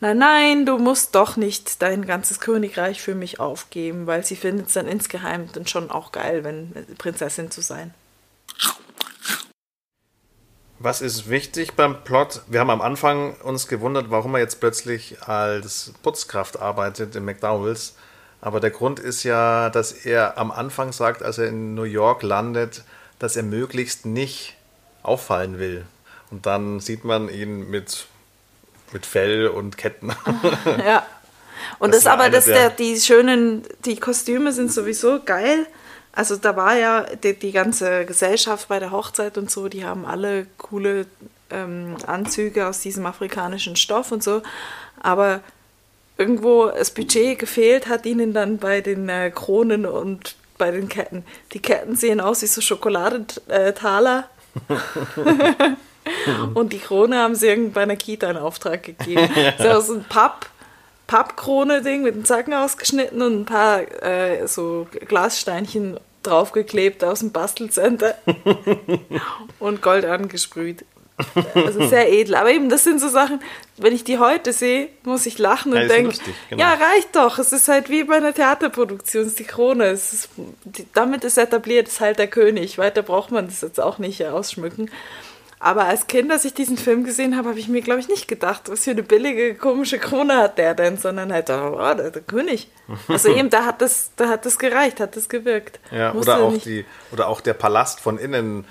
nein, 0.00 0.18
nein, 0.18 0.66
du 0.66 0.78
musst 0.78 1.14
doch 1.14 1.37
nicht 1.37 1.80
dein 1.80 2.06
ganzes 2.06 2.40
Königreich 2.40 3.00
für 3.00 3.14
mich 3.14 3.40
aufgeben, 3.40 4.06
weil 4.06 4.25
sie 4.25 4.37
findet 4.37 4.68
es 4.68 4.75
dann 4.75 4.87
insgeheim 4.87 5.49
dann 5.52 5.66
schon 5.66 5.90
auch 5.90 6.12
geil, 6.12 6.44
wenn 6.44 6.72
Prinzessin 6.99 7.50
zu 7.50 7.62
sein. 7.62 7.94
Was 10.82 11.02
ist 11.02 11.28
wichtig 11.28 11.75
beim 11.75 12.04
Plot? 12.04 12.40
Wir 12.49 12.60
haben 12.60 12.70
am 12.70 12.80
Anfang 12.80 13.34
uns 13.42 13.68
gewundert, 13.68 14.10
warum 14.10 14.34
er 14.34 14.40
jetzt 14.40 14.60
plötzlich 14.60 15.22
als 15.22 15.92
Putzkraft 16.02 16.58
arbeitet 16.58 17.14
in 17.16 17.25
McDowells. 17.26 17.96
Aber 18.40 18.60
der 18.60 18.70
Grund 18.70 18.99
ist 18.99 19.22
ja, 19.22 19.68
dass 19.68 19.92
er 19.92 20.38
am 20.38 20.50
Anfang 20.50 20.92
sagt, 20.92 21.22
als 21.22 21.37
er 21.37 21.49
in 21.49 21.75
New 21.75 21.82
York 21.82 22.22
landet, 22.22 22.84
dass 23.20 23.36
er 23.36 23.44
möglichst 23.44 24.04
nicht 24.06 24.56
auffallen 25.04 25.60
will. 25.60 25.84
Und 26.32 26.46
dann 26.46 26.80
sieht 26.80 27.04
man 27.04 27.28
ihn 27.28 27.70
mit, 27.70 28.06
mit 28.92 29.06
Fell 29.06 29.46
und 29.48 29.78
Ketten. 29.78 30.12
Ja. 30.84 31.06
Und 31.78 31.92
Das 31.94 32.04
das, 32.04 32.12
aber, 32.12 32.24
eine 32.24 32.34
das, 32.36 32.46
der- 32.46 32.54
der, 32.54 32.70
die 32.70 32.98
schönen, 32.98 33.62
die 33.84 33.96
Kostüme 33.96 34.52
sind 34.52 34.72
sowieso 34.72 35.20
geil. 35.24 35.66
Also 36.12 36.36
da 36.36 36.56
war 36.56 36.74
ja 36.76 37.02
die, 37.22 37.34
die 37.38 37.52
ganze 37.52 38.04
Gesellschaft 38.06 38.66
bei 38.68 38.78
der 38.80 38.90
Hochzeit 38.90 39.38
und 39.38 39.50
so, 39.50 39.68
die 39.68 39.84
haben 39.84 40.04
alle 40.06 40.46
coole 40.58 41.06
ähm, 41.50 41.96
Anzüge 42.06 42.66
aus 42.66 42.80
diesem 42.80 43.04
afrikanischen 43.06 43.76
Stoff 43.76 44.10
und 44.10 44.22
so. 44.24 44.42
Aber 45.00 45.40
irgendwo 46.16 46.66
das 46.66 46.90
Budget 46.92 47.38
gefehlt 47.38 47.88
hat 47.88 48.06
ihnen 48.06 48.32
dann 48.32 48.58
bei 48.58 48.80
den 48.80 49.08
äh, 49.08 49.30
Kronen 49.30 49.86
und 49.86 50.34
bei 50.61 50.71
den 50.71 50.88
Ketten. 50.88 51.25
Die 51.52 51.59
Ketten 51.59 51.97
sehen 51.97 52.21
aus 52.21 52.43
wie 52.43 52.47
so 52.47 52.61
Schokoladentaler. 52.61 54.29
und 56.55 56.73
die 56.73 56.79
Krone 56.79 57.19
haben 57.19 57.35
sie 57.35 57.55
bei 57.75 57.83
einer 57.83 57.97
Kita 57.97 58.31
in 58.31 58.37
Auftrag 58.37 58.85
gegeben. 58.85 59.29
So, 59.59 59.81
so 59.81 59.95
ein 59.95 60.05
Papp, 60.05 60.47
Pappkrone-Ding 61.07 62.02
mit 62.02 62.14
einem 62.14 62.25
Zacken 62.25 62.55
ausgeschnitten 62.55 63.23
und 63.23 63.40
ein 63.40 63.45
paar 63.47 63.81
äh, 64.02 64.47
so 64.47 64.87
Glassteinchen 65.09 65.99
draufgeklebt 66.23 67.02
aus 67.02 67.21
dem 67.21 67.33
Bastelcenter 67.33 68.14
und 69.59 69.81
Gold 69.81 70.05
angesprüht. 70.05 70.85
Also 71.54 71.86
sehr 71.88 72.10
edel. 72.12 72.34
Aber 72.34 72.50
eben, 72.50 72.68
das 72.68 72.84
sind 72.84 73.00
so 73.00 73.08
Sachen, 73.08 73.40
wenn 73.76 73.94
ich 73.94 74.04
die 74.04 74.18
heute 74.18 74.52
sehe, 74.52 74.88
muss 75.04 75.26
ich 75.26 75.38
lachen 75.38 75.72
und 75.72 75.80
Ja, 75.80 75.88
denke, 75.88 76.16
genau. 76.48 76.62
ja, 76.62 76.74
reicht 76.74 77.14
doch. 77.16 77.38
Es 77.38 77.52
ist 77.52 77.68
halt 77.68 77.88
wie 77.90 78.04
bei 78.04 78.16
einer 78.16 78.34
Theaterproduktion, 78.34 79.22
es 79.22 79.28
ist 79.30 79.38
die 79.38 79.44
Krone. 79.44 79.86
Es 79.86 80.12
ist, 80.12 80.28
damit 80.94 81.24
ist 81.24 81.38
etabliert, 81.38 81.88
ist 81.88 82.00
halt 82.00 82.18
der 82.18 82.28
König. 82.28 82.78
Weiter 82.78 83.02
braucht 83.02 83.30
man 83.30 83.46
das 83.46 83.60
jetzt 83.60 83.80
auch 83.80 83.98
nicht 83.98 84.24
ausschmücken. 84.24 84.90
Aber 85.62 85.84
als 85.84 86.06
Kind, 86.06 86.32
als 86.32 86.46
ich 86.46 86.54
diesen 86.54 86.78
Film 86.78 87.04
gesehen 87.04 87.36
habe, 87.36 87.50
habe 87.50 87.58
ich 87.58 87.68
mir, 87.68 87.82
glaube 87.82 88.00
ich, 88.00 88.08
nicht 88.08 88.28
gedacht, 88.28 88.70
was 88.70 88.84
für 88.84 88.92
eine 88.92 89.02
billige, 89.02 89.54
komische 89.54 89.98
Krone 89.98 90.38
hat 90.38 90.56
der 90.56 90.74
denn, 90.74 90.96
sondern 90.96 91.30
halt, 91.30 91.50
oh, 91.50 91.76
der, 91.78 92.10
der 92.10 92.22
König. 92.22 92.68
Also 93.08 93.28
eben, 93.36 93.50
da 93.50 93.66
hat 93.66 93.82
das, 93.82 94.12
da 94.16 94.28
hat 94.30 94.46
das 94.46 94.58
gereicht, 94.58 95.00
hat 95.00 95.16
das 95.16 95.28
gewirkt. 95.28 95.78
Ja, 95.90 96.14
Musste 96.14 96.32
oder 96.32 96.42
auch, 96.42 96.52
nicht- 96.52 96.64
die, 96.64 96.86
oder 97.12 97.28
auch 97.28 97.42
der 97.42 97.52
Palast 97.52 98.00
von 98.00 98.16
innen, 98.16 98.64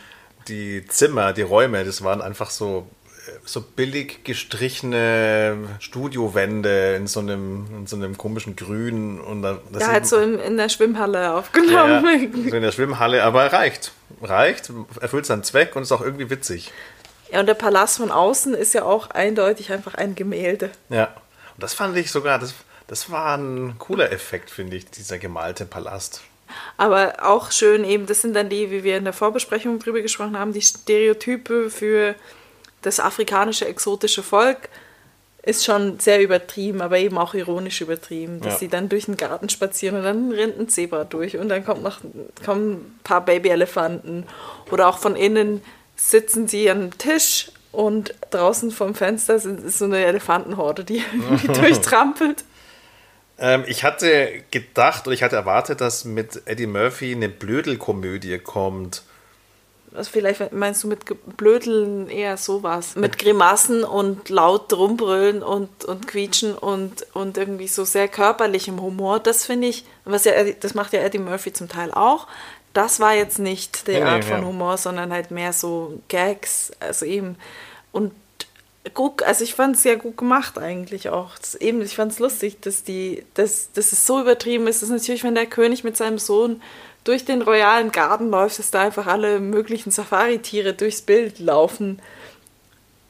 die 0.49 0.85
Zimmer, 0.87 1.33
die 1.33 1.43
Räume, 1.43 1.85
das 1.85 2.03
waren 2.03 2.21
einfach 2.21 2.49
so, 2.49 2.87
äh, 3.27 3.31
so 3.45 3.61
billig 3.61 4.23
gestrichene 4.23 5.57
Studiowände 5.79 6.95
in 6.95 7.07
so 7.07 7.19
einem, 7.19 7.67
in 7.77 7.87
so 7.87 7.95
einem 7.95 8.17
komischen 8.17 8.55
Grün. 8.55 9.19
Und 9.19 9.43
das 9.43 9.59
Ja, 9.79 9.87
halt 9.87 10.07
so 10.07 10.17
in, 10.17 10.39
in 10.39 10.57
der 10.57 10.69
Schwimmhalle 10.69 11.21
ja, 11.21 11.37
aufgenommen. 11.37 12.49
so 12.49 12.55
in 12.55 12.61
der 12.63 12.71
Schwimmhalle, 12.71 13.23
aber 13.23 13.51
reicht. 13.53 13.91
Reicht, 14.21 14.71
erfüllt 14.99 15.25
seinen 15.25 15.43
Zweck 15.43 15.75
und 15.75 15.83
ist 15.83 15.91
auch 15.91 16.01
irgendwie 16.01 16.29
witzig. 16.29 16.73
Ja, 17.31 17.39
und 17.39 17.45
der 17.45 17.53
Palast 17.53 17.97
von 17.97 18.11
außen 18.11 18.53
ist 18.55 18.73
ja 18.73 18.83
auch 18.83 19.11
eindeutig 19.11 19.71
einfach 19.71 19.93
ein 19.93 20.15
Gemälde. 20.15 20.71
Ja. 20.89 21.05
Und 21.55 21.63
das 21.63 21.73
fand 21.73 21.95
ich 21.95 22.11
sogar, 22.11 22.39
das, 22.39 22.53
das 22.87 23.11
war 23.11 23.37
ein 23.37 23.75
cooler 23.77 24.11
Effekt, 24.11 24.49
finde 24.49 24.77
ich, 24.77 24.89
dieser 24.89 25.19
gemalte 25.19 25.65
Palast. 25.65 26.21
Aber 26.77 27.15
auch 27.21 27.51
schön 27.51 27.83
eben, 27.83 28.05
das 28.05 28.21
sind 28.21 28.35
dann 28.35 28.49
die, 28.49 28.71
wie 28.71 28.83
wir 28.83 28.97
in 28.97 29.03
der 29.03 29.13
Vorbesprechung 29.13 29.79
drüber 29.79 30.01
gesprochen 30.01 30.37
haben, 30.37 30.53
die 30.53 30.61
Stereotype 30.61 31.69
für 31.69 32.15
das 32.81 32.99
afrikanische 32.99 33.67
exotische 33.67 34.23
Volk 34.23 34.69
ist 35.41 35.63
schon 35.65 35.99
sehr 35.99 36.21
übertrieben, 36.21 36.81
aber 36.81 36.97
eben 36.97 37.17
auch 37.17 37.33
ironisch 37.33 37.79
übertrieben, 37.81 38.41
dass 38.41 38.53
Ja. 38.53 38.59
sie 38.59 38.67
dann 38.67 38.89
durch 38.89 39.05
den 39.05 39.15
Garten 39.17 39.47
spazieren 39.49 39.97
und 39.97 40.03
dann 40.03 40.31
rennt 40.31 40.59
ein 40.59 40.69
Zebra 40.69 41.05
durch 41.05 41.37
und 41.37 41.47
dann 41.49 41.63
kommt 41.65 41.81
noch 41.81 41.99
kommen 42.45 42.71
ein 42.73 42.99
paar 43.03 43.23
Babyelefanten 43.23 44.25
oder 44.69 44.87
auch 44.89 44.97
von 44.99 45.15
innen 45.15 45.61
sitzen 45.95 46.47
sie 46.47 46.69
an 46.69 46.77
einem 46.81 46.97
Tisch 46.97 47.51
und 47.71 48.13
draußen 48.31 48.71
vom 48.71 48.95
Fenster 48.95 49.39
sind, 49.39 49.63
ist 49.63 49.79
so 49.79 49.85
eine 49.85 50.03
Elefantenhorde, 50.05 50.83
die 50.83 50.97
irgendwie 51.13 51.47
durchtrampelt. 51.61 52.43
Ähm, 53.39 53.63
ich 53.67 53.83
hatte 53.83 54.43
gedacht 54.51 55.07
oder 55.07 55.13
ich 55.13 55.23
hatte 55.23 55.35
erwartet, 55.35 55.81
dass 55.81 56.05
mit 56.05 56.41
Eddie 56.45 56.67
Murphy 56.67 57.13
eine 57.13 57.29
Blödelkomödie 57.29 58.37
kommt. 58.39 59.03
Also 59.95 60.11
vielleicht 60.11 60.53
meinst 60.53 60.83
du 60.83 60.87
mit 60.87 61.05
Blödeln 61.37 62.09
eher 62.09 62.37
sowas. 62.37 62.95
Mit 62.95 63.17
Grimassen 63.17 63.83
und 63.83 64.29
laut 64.29 64.71
rumbrüllen 64.71 65.41
und, 65.41 65.83
und 65.85 66.07
quietschen 66.07 66.55
und, 66.55 67.07
und 67.13 67.37
irgendwie 67.37 67.67
so 67.67 67.85
sehr 67.85 68.07
körperlichem 68.07 68.79
Humor. 68.81 69.19
Das 69.19 69.45
finde 69.45 69.67
ich, 69.67 69.85
was 70.05 70.25
ja, 70.25 70.33
das 70.43 70.75
macht 70.75 70.93
ja 70.93 70.99
Eddie 70.99 71.17
Murphy 71.17 71.53
zum 71.53 71.69
Teil 71.69 71.91
auch. 71.91 72.27
Das 72.73 72.99
war 72.99 73.15
jetzt 73.15 73.39
nicht 73.39 73.87
die 73.87 73.93
Nee, 73.93 74.01
nee, 74.01 74.05
Art 74.05 74.25
von 74.25 74.41
ja. 74.41 74.45
Humor, 74.45 74.77
sondern 74.77 75.11
halt 75.11 75.31
mehr 75.31 75.53
so 75.53 75.99
Gags. 76.07 76.71
Also 76.79 77.05
eben. 77.05 77.35
Und 77.91 78.11
gut, 78.93 79.23
also 79.23 79.43
ich 79.43 79.53
fand 79.55 79.75
es 79.75 79.83
sehr 79.83 79.97
gut 79.97 80.17
gemacht 80.17 80.57
eigentlich 80.57 81.09
auch. 81.09 81.37
Das, 81.37 81.55
eben, 81.55 81.81
ich 81.81 81.95
fand 81.95 82.11
es 82.11 82.19
lustig, 82.19 82.61
dass 82.61 82.83
die, 82.83 83.23
dass, 83.33 83.71
dass 83.73 83.91
es 83.91 84.05
so 84.05 84.21
übertrieben 84.21 84.67
ist. 84.67 84.81
Das 84.81 84.89
ist 84.89 84.95
natürlich, 85.01 85.23
wenn 85.23 85.35
der 85.35 85.45
König 85.45 85.83
mit 85.83 85.97
seinem 85.97 86.17
Sohn 86.19 86.61
durch 87.03 87.25
den 87.25 87.41
royalen 87.41 87.91
Garten 87.91 88.29
läuft, 88.29 88.59
dass 88.59 88.71
da 88.71 88.81
einfach 88.81 89.07
alle 89.07 89.39
möglichen 89.39 89.91
Safari-Tiere 89.91 90.73
durchs 90.73 91.01
Bild 91.01 91.39
laufen. 91.39 91.99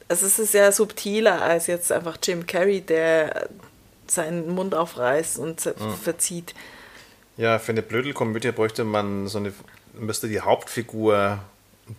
Also 0.08 0.26
es 0.26 0.40
ist 0.40 0.52
sehr 0.52 0.72
subtiler 0.72 1.42
als 1.42 1.68
jetzt 1.68 1.92
einfach 1.92 2.18
Jim 2.24 2.48
Carrey, 2.48 2.82
der 2.82 3.50
seinen 4.08 4.50
Mund 4.50 4.74
aufreißt 4.74 5.38
und 5.38 5.60
se- 5.60 5.76
verzieht. 6.04 6.56
Ja, 7.38 7.60
für 7.60 7.72
eine 7.72 7.84
Blödelkomödie 7.84 8.52
bräuchte 8.52 8.84
man 8.84 9.28
so 9.28 9.38
eine, 9.38 9.54
müsste 9.94 10.28
die 10.28 10.42
Hauptfigur 10.42 11.40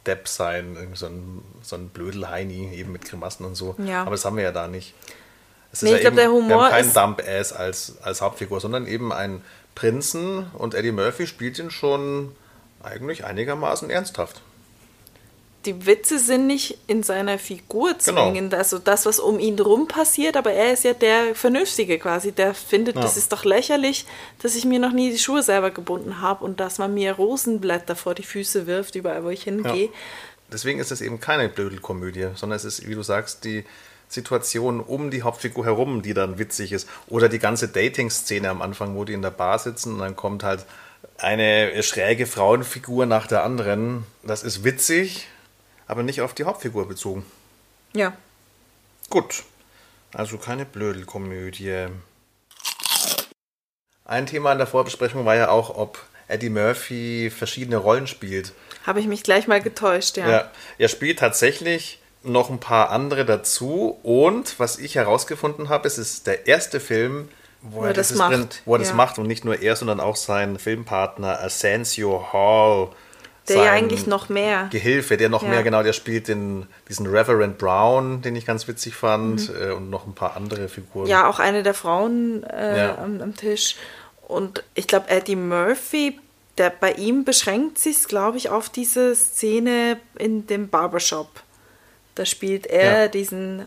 Depp 0.06 0.28
sein, 0.28 0.76
so 0.94 1.06
ein, 1.06 1.42
so 1.62 1.76
ein 1.76 1.88
Blödelheini, 1.88 2.75
eben 2.75 2.92
mit 2.92 3.04
Grimassen 3.04 3.44
und 3.47 3.54
so. 3.54 3.75
Ja. 3.78 4.02
Aber 4.02 4.12
das 4.12 4.25
haben 4.25 4.37
wir 4.37 4.44
ja 4.44 4.52
da 4.52 4.68
nicht. 4.68 4.94
Es 5.73 5.82
Nee, 5.82 5.94
ich 5.94 6.00
glaub, 6.00 6.12
eben, 6.12 6.16
der 6.16 6.26
wir 6.28 6.32
Humor 6.32 6.64
haben 6.64 6.70
keinen 6.70 6.87
ist- 6.88 6.97
Dump-Ass 6.97 7.52
als, 7.52 7.94
als 8.02 8.20
Hauptfigur, 8.20 8.61
sondern 8.61 8.87
eben 8.87 9.12
einen 9.12 9.42
Prinzen 9.75 10.47
und 10.54 10.75
Eddie 10.75 10.92
Murphy 10.92 11.26
spielt 11.26 11.59
ihn 11.59 11.70
schon 11.70 12.35
eigentlich 12.82 13.25
einigermaßen 13.25 13.88
ernsthaft. 13.90 14.42
Die 15.67 15.85
Witze 15.85 16.19
sind 16.19 16.47
nicht 16.47 16.79
in 16.87 17.02
seiner 17.02 17.38
Figur 17.38 17.93
Genau. 18.02 18.31
zwingend, 18.31 18.55
also 18.55 18.79
das, 18.79 19.05
was 19.05 19.21
um 19.21 19.38
ihn 19.38 19.59
rum 19.59 19.88
passiert, 19.88 20.37
aber 20.38 20.52
er 20.52 20.73
ist 20.73 20.85
ja 20.85 20.95
der 20.95 21.35
Vernünftige 21.35 21.99
quasi, 21.99 22.33
der 22.33 22.55
findet, 22.55 22.97
Ja. 22.97 23.02
das 23.02 23.19
ist 23.19 23.31
doch 23.31 23.45
lächerlich, 23.45 24.07
dass 24.40 24.55
ich 24.55 24.64
mir 24.64 24.79
noch 24.79 24.93
nie 24.93 25.11
die 25.11 25.19
Schuhe 25.19 25.43
selber 25.43 25.71
gebunden 25.71 26.23
habe 26.23 26.45
und 26.47 26.61
dass 26.61 26.79
man 26.79 26.95
mir 26.95 27.12
Rosenblätter 27.12 27.95
vor 27.95 28.14
die 28.14 28.23
Füße 28.23 28.67
wirft, 28.67 28.95
überall 28.95 29.23
wo 29.23 29.29
ich 29.29 29.43
hingehe. 29.43 29.90
Deswegen 30.50 30.81
ist 30.81 30.93
es 30.93 31.02
eben 31.02 31.21
keine 31.21 31.49
Blödelkomödie, 31.50 32.29
sondern 32.37 32.57
es 32.57 32.64
ist, 32.64 32.88
wie 32.88 32.95
du 32.95 33.02
sagst, 33.02 33.45
die 33.45 33.64
Situation 34.09 34.81
um 34.81 35.11
die 35.11 35.23
Hauptfigur 35.23 35.64
herum, 35.67 36.02
die 36.02 36.14
dann 36.14 36.38
witzig 36.38 36.73
ist. 36.73 36.88
Oder 37.09 37.29
die 37.29 37.38
ganze 37.38 37.69
Dating-Szene 37.69 38.49
am 38.49 38.61
Anfang, 38.62 38.97
wo 38.97 39.05
die 39.05 39.12
in 39.12 39.23
der 39.23 39.31
Bar 39.31 39.59
sitzen 39.59 39.93
und 39.93 39.99
dann 40.00 40.17
kommt 40.17 40.43
halt 40.43 40.64
eine 41.19 41.81
schräge 41.83 42.26
Frauenfigur 42.26 43.07
nach 43.07 43.26
der 43.26 43.45
anderen. 43.45 44.05
Das 44.25 44.43
ist 44.43 44.64
witzig, 44.64 45.29
aber 45.90 46.02
nicht 46.04 46.20
auf 46.20 46.35
die 46.35 46.44
Hauptfigur 46.44 46.87
bezogen. 46.87 47.26
Ja. 47.94 48.12
Gut, 49.11 49.42
also 50.14 50.38
keine 50.38 50.64
Blödelkomödie. 50.64 51.88
Ein 54.04 54.26
Thema 54.26 54.52
in 54.52 54.59
der 54.59 54.66
Vorbesprechung 54.68 55.25
war 55.25 55.35
ja 55.35 55.49
auch, 55.50 55.76
ob 55.76 55.99
Eddie 56.28 56.49
Murphy 56.49 57.30
verschiedene 57.37 57.76
Rollen 57.76 58.06
spielt. 58.06 58.52
Habe 58.87 59.00
ich 59.00 59.06
mich 59.06 59.25
gleich 59.25 59.49
mal 59.49 59.61
getäuscht, 59.61 60.16
ja. 60.16 60.28
Ja, 60.28 60.50
er 60.78 60.88
spielt 60.88 61.18
tatsächlich 61.18 62.00
noch 62.23 62.50
ein 62.50 62.61
paar 62.61 62.90
andere 62.90 63.25
dazu 63.25 63.99
und 64.02 64.59
was 64.61 64.78
ich 64.78 64.94
herausgefunden 64.94 65.68
habe, 65.68 65.88
es 65.88 65.99
ist 65.99 66.26
der 66.26 66.47
erste 66.47 66.78
Film, 66.78 67.28
wo, 67.62 67.80
Wo 67.80 67.85
er, 67.87 67.92
das 67.92 68.14
macht, 68.14 68.32
Prin- 68.32 68.49
wo 68.64 68.75
er 68.75 68.78
das 68.78 68.88
ja. 68.90 68.94
macht 68.94 69.18
und 69.18 69.26
nicht 69.26 69.44
nur 69.44 69.61
er, 69.61 69.75
sondern 69.75 70.00
auch 70.00 70.16
sein 70.16 70.59
Filmpartner 70.59 71.40
Asensio 71.40 72.32
Hall. 72.32 72.90
Der 73.54 73.64
ja 73.64 73.73
eigentlich 73.73 74.07
noch 74.07 74.28
mehr. 74.28 74.69
Gehilfe, 74.71 75.16
der 75.16 75.28
noch 75.28 75.42
Ja. 75.42 75.49
mehr, 75.49 75.62
genau, 75.62 75.83
der 75.83 75.92
spielt 75.92 76.28
den, 76.28 76.66
diesen 76.88 77.07
Reverend 77.07 77.59
Brown, 77.59 78.23
den 78.23 78.37
ich 78.37 78.47
ganz 78.47 78.66
witzig 78.69 78.95
fand, 78.95 79.49
Mhm. 79.49 79.54
äh, 79.62 79.71
und 79.73 79.90
noch 79.90 80.07
ein 80.07 80.14
paar 80.14 80.37
andere 80.37 80.69
Figuren. 80.69 81.07
Ja, 81.07 81.28
auch 81.28 81.38
eine 81.38 81.62
der 81.62 81.75
Frauen 81.75 82.42
äh, 82.45 82.78
Ja. 82.78 82.99
am, 82.99 83.21
am 83.21 83.37
Tisch. 83.37 83.76
Und 84.28 84.62
ich 84.75 84.87
glaube, 84.87 85.09
Eddie 85.11 85.37
Murphy, 85.37 86.19
der, 86.59 86.71
bei 86.71 86.92
ihm 86.92 87.25
beschränkt 87.25 87.78
sich 87.78 88.04
glaube 88.04 88.37
ich, 88.38 88.49
auf 88.50 88.69
diese 88.69 89.14
Szene 89.16 89.99
in 90.19 90.47
dem 90.47 90.69
Barbershop. 90.69 91.28
Da 92.16 92.25
spielt 92.25 92.66
er 92.66 93.02
Ja. 93.02 93.09
diesen 93.09 93.66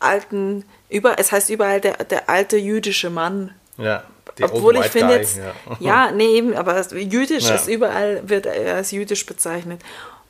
alten, 0.00 0.64
über, 0.88 1.18
es 1.18 1.32
heißt 1.32 1.50
überall 1.50 1.80
der, 1.80 1.94
der 2.04 2.28
alte 2.28 2.56
jüdische 2.56 3.10
Mann. 3.10 3.52
Ja, 3.78 4.04
der 4.42 4.54
Obwohl 4.54 4.76
ich 4.76 4.86
finde 4.86 5.14
jetzt, 5.14 5.38
ja. 5.38 5.52
ja. 5.80 6.10
nee, 6.14 6.36
eben, 6.36 6.54
aber 6.54 6.80
jüdisch 6.94 7.48
Ja. 7.48 7.54
ist 7.54 7.68
überall, 7.68 8.28
wird 8.28 8.46
er 8.46 8.76
als 8.76 8.90
jüdisch 8.90 9.26
bezeichnet. 9.26 9.80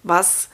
Was 0.02 0.48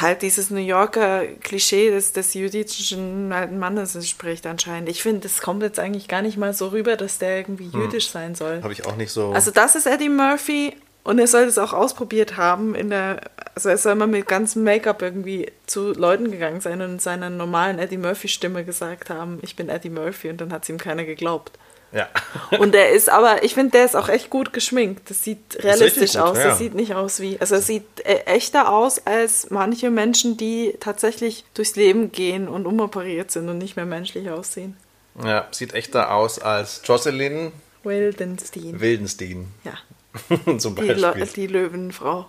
halt 0.00 0.22
dieses 0.22 0.50
New 0.50 0.60
Yorker 0.60 1.24
Klischee 1.40 1.90
des, 1.90 2.12
des 2.12 2.34
jüdischen 2.34 3.32
alten 3.32 3.58
Mannes 3.58 3.94
entspricht 3.94 4.46
anscheinend. 4.46 4.88
Ich 4.88 5.02
finde, 5.02 5.20
das 5.20 5.40
kommt 5.40 5.62
jetzt 5.62 5.78
eigentlich 5.78 6.08
gar 6.08 6.22
nicht 6.22 6.36
mal 6.36 6.52
so 6.52 6.68
rüber, 6.68 6.96
dass 6.96 7.18
der 7.18 7.36
irgendwie 7.36 7.68
jüdisch 7.68 8.10
sein 8.10 8.34
soll. 8.34 8.62
Habe 8.62 8.72
ich 8.72 8.86
auch 8.86 8.96
nicht 8.96 9.12
so. 9.12 9.30
Also 9.30 9.50
das 9.50 9.74
ist 9.76 9.86
Eddie 9.86 10.08
Murphy 10.08 10.74
und 11.04 11.18
er 11.18 11.26
soll 11.26 11.42
es 11.42 11.58
auch 11.58 11.72
ausprobiert 11.72 12.36
haben 12.36 12.74
in 12.74 12.90
der, 12.90 13.20
also 13.54 13.68
er 13.68 13.78
soll 13.78 13.94
mal 13.94 14.06
mit 14.06 14.26
ganzem 14.26 14.64
Make-up 14.64 15.02
irgendwie 15.02 15.52
zu 15.66 15.92
Leuten 15.92 16.30
gegangen 16.30 16.60
sein 16.60 16.80
und 16.80 16.92
in 16.92 16.98
seiner 16.98 17.30
normalen 17.30 17.78
Eddie 17.78 17.98
Murphy 17.98 18.28
Stimme 18.28 18.64
gesagt 18.64 19.10
haben, 19.10 19.38
ich 19.42 19.54
bin 19.54 19.68
Eddie 19.68 19.90
Murphy 19.90 20.30
und 20.30 20.40
dann 20.40 20.52
hat 20.52 20.64
es 20.64 20.68
ihm 20.70 20.78
keiner 20.78 21.04
geglaubt. 21.04 21.52
Ja. 21.92 22.08
Und 22.58 22.72
der 22.72 22.90
ist 22.90 23.08
aber, 23.08 23.42
ich 23.44 23.54
finde, 23.54 23.72
der 23.72 23.84
ist 23.84 23.94
auch 23.94 24.08
echt 24.08 24.30
gut 24.30 24.52
geschminkt. 24.52 25.10
Das 25.10 25.22
sieht 25.22 25.62
realistisch 25.62 26.02
richtig 26.02 26.20
gut, 26.20 26.30
aus. 26.30 26.38
ja. 26.38 26.44
Das 26.44 26.58
sieht 26.58 26.74
nicht 26.74 26.94
aus 26.94 27.20
wie, 27.20 27.38
also 27.40 27.54
es 27.56 27.66
sieht 27.66 28.00
äh, 28.04 28.20
echter 28.26 28.72
aus 28.72 29.06
als 29.06 29.50
manche 29.50 29.90
Menschen, 29.90 30.36
die 30.36 30.74
tatsächlich 30.80 31.44
durchs 31.54 31.76
Leben 31.76 32.12
gehen 32.12 32.48
und 32.48 32.66
umoperiert 32.66 33.30
sind 33.30 33.48
und 33.48 33.58
nicht 33.58 33.76
mehr 33.76 33.86
menschlich 33.86 34.30
aussehen. 34.30 34.76
Ja, 35.22 35.46
sieht 35.52 35.74
echter 35.74 36.12
aus 36.12 36.40
als 36.40 36.82
Jocelyn 36.84 37.52
Wildenstein. 37.84 38.80
Wildenstein. 38.80 39.46
Ja, 39.62 39.78
Zum 40.58 40.74
die, 40.74 40.82
Beispiel. 40.82 41.22
Le 41.22 41.26
die 41.26 41.46
Löwenfrau. 41.46 42.26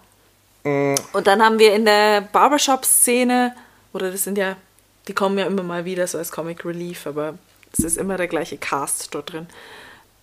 Und 0.63 1.27
dann 1.27 1.43
haben 1.43 1.59
wir 1.59 1.75
in 1.75 1.85
der 1.85 2.21
Barbershop-Szene, 2.21 3.55
oder 3.93 4.11
das 4.11 4.23
sind 4.23 4.37
ja, 4.37 4.55
die 5.07 5.13
kommen 5.13 5.37
ja 5.37 5.45
immer 5.45 5.61
mal 5.61 5.85
wieder 5.85 6.07
so 6.07 6.17
als 6.17 6.31
Comic 6.31 6.65
Relief, 6.65 7.05
aber 7.05 7.35
es 7.77 7.83
ist 7.83 7.97
immer 7.97 8.17
der 8.17 8.27
gleiche 8.27 8.57
Cast 8.57 9.13
dort 9.13 9.33
drin. 9.33 9.47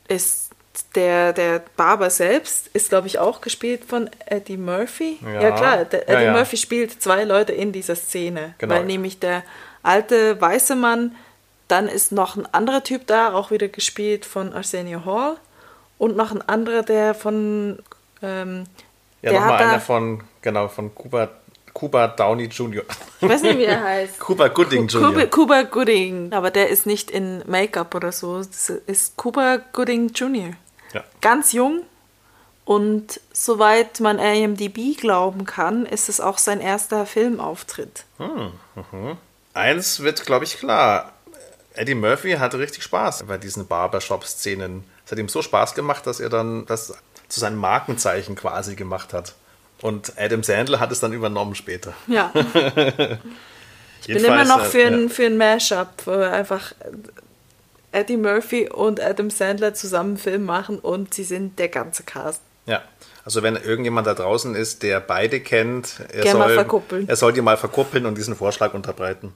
Ist 0.08 0.50
der, 0.94 1.32
der 1.32 1.62
Barber 1.76 2.08
selbst 2.08 2.68
ist, 2.72 2.88
glaube 2.88 3.06
ich, 3.06 3.18
auch 3.18 3.40
gespielt 3.42 3.84
von 3.84 4.08
Eddie 4.26 4.56
Murphy. 4.56 5.18
Ja. 5.22 5.42
Ja, 5.42 5.50
klar, 5.52 5.84
der 5.84 6.08
Ja, 6.08 6.14
Eddie 6.14 6.24
ja. 6.24 6.32
Murphy 6.32 6.56
spielt 6.56 7.02
zwei 7.02 7.24
Leute 7.24 7.52
in 7.52 7.72
dieser 7.72 7.94
Szene. 7.94 8.54
Genau. 8.58 8.74
Weil 8.74 8.84
nämlich 8.84 9.18
der 9.18 9.42
alte 9.82 10.40
weiße 10.40 10.74
Mann, 10.74 11.14
dann 11.68 11.88
ist 11.88 12.12
noch 12.12 12.36
ein 12.36 12.46
anderer 12.52 12.82
Typ 12.82 13.06
da, 13.06 13.32
auch 13.34 13.50
wieder 13.50 13.68
gespielt 13.68 14.24
von 14.24 14.52
Arsenio 14.54 15.04
Hall. 15.04 15.36
Und 15.98 16.16
noch 16.16 16.32
ein 16.32 16.42
anderer, 16.42 16.82
der 16.82 17.14
von. 17.14 17.78
Ähm, 18.22 18.64
Ja, 19.20 19.32
nochmal 19.32 19.62
einer 19.62 19.80
von, 19.80 20.24
genau, 20.40 20.68
von 20.68 20.94
Cuba, 20.94 21.28
Cuba 21.74 22.08
Downey 22.08 22.44
Jr. 22.44 22.82
Ich 23.20 23.28
weiß 23.28 23.42
nicht, 23.42 23.58
wie 23.58 23.64
er 23.64 23.82
heißt. 23.82 24.18
Cuba 24.20 24.48
Gooding 24.48 24.88
Jr. 24.88 25.26
Cuba 25.26 25.62
Gooding. 25.62 26.32
Aber 26.32 26.50
der 26.50 26.68
ist 26.68 26.86
nicht 26.86 27.10
in 27.10 27.42
Make-up 27.46 27.94
oder 27.94 28.12
so. 28.12 28.38
Das 28.38 28.68
ist 28.68 29.16
Cuba 29.16 29.58
Gooding 29.72 30.10
Jr. 30.10 30.50
Ja. 30.92 31.04
Ganz 31.20 31.52
jung. 31.52 31.82
Und 32.64 33.20
soweit 33.32 34.00
man 34.00 34.18
IMDb 34.18 34.96
glauben 34.96 35.44
kann, 35.46 35.84
ist 35.84 36.08
es 36.08 36.20
auch 36.20 36.38
sein 36.38 36.60
erster 36.60 37.06
Filmauftritt. 37.06 38.04
Eins 39.54 40.00
wird, 40.00 40.24
glaube 40.24 40.44
ich, 40.44 40.58
klar. 40.58 41.12
Eddie 41.74 41.94
Murphy 41.94 42.32
hatte 42.32 42.58
richtig 42.58 42.84
Spaß 42.84 43.24
bei 43.24 43.38
diesen 43.38 43.66
Barbershop-Szenen. 43.66 44.84
Es 45.04 45.10
hat 45.10 45.18
ihm 45.18 45.28
so 45.28 45.42
Spaß 45.42 45.74
gemacht, 45.74 46.06
dass 46.06 46.20
er 46.20 46.28
dann 46.28 46.66
das 46.66 46.94
zu 47.28 47.40
seinem 47.40 47.56
Markenzeichen 47.56 48.36
quasi 48.36 48.76
gemacht 48.76 49.12
hat. 49.12 49.34
Und 49.82 50.14
Adam 50.16 50.42
Sandler 50.42 50.80
hat 50.80 50.92
es 50.92 51.00
dann 51.00 51.12
übernommen 51.12 51.54
später. 51.54 51.92
Ja. 52.06 52.32
Ich 54.04 54.14
bin 54.14 54.24
immer 54.24 54.44
noch 54.44 54.64
für 54.64 54.84
ein, 54.84 55.08
für 55.08 55.26
ein 55.26 55.36
Mashup, 55.36 55.88
wo 56.06 56.10
wir 56.18 56.32
einfach 56.32 56.72
Eddie 57.92 58.16
Murphy 58.16 58.68
und 58.68 59.00
Adam 59.00 59.30
Sandler 59.30 59.74
zusammen 59.74 60.10
einen 60.10 60.18
Film 60.18 60.44
machen 60.44 60.78
und 60.80 61.14
sie 61.14 61.22
sind 61.22 61.58
der 61.58 61.68
ganze 61.68 62.02
Cast. 62.02 62.42
Ja, 62.66 62.82
also 63.24 63.42
wenn 63.42 63.56
irgendjemand 63.56 64.06
da 64.06 64.14
draußen 64.14 64.54
ist, 64.54 64.82
der 64.82 64.98
beide 65.00 65.40
kennt, 65.40 66.00
er, 66.12 66.22
Gern 66.22 66.38
mal 66.38 66.48
soll, 66.48 66.54
verkuppeln. 66.54 67.08
er 67.08 67.16
soll 67.16 67.32
die 67.32 67.42
mal 67.42 67.56
verkuppeln 67.56 68.06
und 68.06 68.18
diesen 68.18 68.34
Vorschlag 68.34 68.74
unterbreiten. 68.74 69.32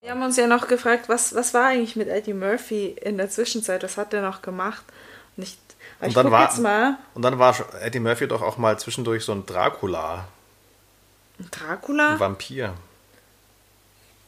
Wir 0.00 0.10
haben 0.10 0.22
uns 0.22 0.36
ja 0.36 0.46
noch 0.46 0.66
gefragt, 0.66 1.08
was, 1.08 1.34
was 1.34 1.54
war 1.54 1.66
eigentlich 1.66 1.94
mit 1.94 2.08
Eddie 2.08 2.34
Murphy 2.34 2.96
in 3.00 3.16
der 3.16 3.30
Zwischenzeit? 3.30 3.82
Was 3.84 3.96
hat 3.96 4.12
er 4.12 4.22
noch 4.22 4.42
gemacht? 4.42 4.82
Und 5.36 5.44
ich, 5.44 5.56
ich 6.00 6.08
Und 6.08 6.16
dann, 6.16 6.30
war, 6.30 6.48
jetzt 6.48 6.58
mal. 6.58 6.96
und 7.14 7.22
dann 7.22 7.38
war 7.38 7.54
Eddie 7.82 8.00
Murphy 8.00 8.26
doch 8.28 8.42
auch 8.42 8.56
mal 8.58 8.78
zwischendurch 8.78 9.24
so 9.24 9.32
ein 9.32 9.46
Dracula, 9.46 10.26
Dracula? 11.50 12.12
ein 12.14 12.20
Vampir. 12.20 12.74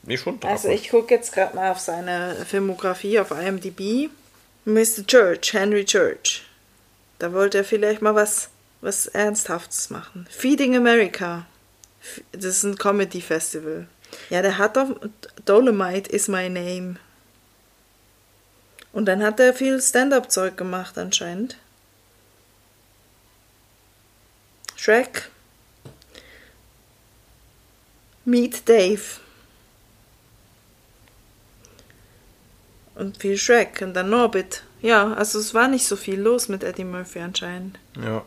Nee, 0.05 0.17
schon 0.17 0.35
Dracula. 0.41 0.53
Also 0.53 0.69
ich 0.69 0.89
gucke 0.91 1.15
jetzt 1.15 1.33
gerade 1.33 1.55
mal 1.55 1.71
auf 1.71 1.79
seine 1.79 2.35
Filmografie 2.47 3.21
auf 3.21 3.31
IMDb. 3.31 4.11
Mr. 4.65 5.07
Church, 5.07 5.53
Henry 5.53 5.85
Church. 5.85 6.45
Da 7.19 7.33
wollte 7.33 7.59
er 7.59 7.65
vielleicht 7.65 8.03
mal 8.03 8.15
was, 8.15 8.49
was 8.81 9.07
Ernsthaftes 9.07 9.91
machen. 9.91 10.27
Feeding 10.31 10.77
America. 10.77 11.47
Das 12.33 12.45
ist 12.45 12.65
ein 12.65 12.77
Comedy-Festival. 12.77 13.87
Ja, 14.31 14.43
der 14.43 14.59
hat 14.59 14.77
doch 14.77 14.89
Dolomite 15.45 16.11
is 16.11 16.29
my 16.29 16.49
name. 16.49 16.97
Und 18.93 19.07
dann 19.07 19.23
hat 19.23 19.41
er 19.41 19.55
viel 19.55 19.81
Stand-up-Zeug 19.81 20.57
gemacht 20.57 20.99
anscheinend. 20.99 21.57
Shrek. 24.83 25.29
Meet 28.25 28.69
Dave. 28.69 29.01
Und 32.97 33.17
viel 33.19 33.39
Shrek 33.39 33.81
und 33.83 33.95
dann 33.95 34.11
Norbit. 34.11 34.65
Ja, 34.81 35.13
also 35.15 35.39
es 35.39 35.55
war 35.55 35.69
nicht 35.69 35.87
so 35.87 35.95
viel 35.95 36.21
los 36.21 36.49
mit 36.49 36.65
Eddie 36.65 36.85
Murphy 36.85 37.21
anscheinend. 37.21 37.79
ja. 38.03 38.25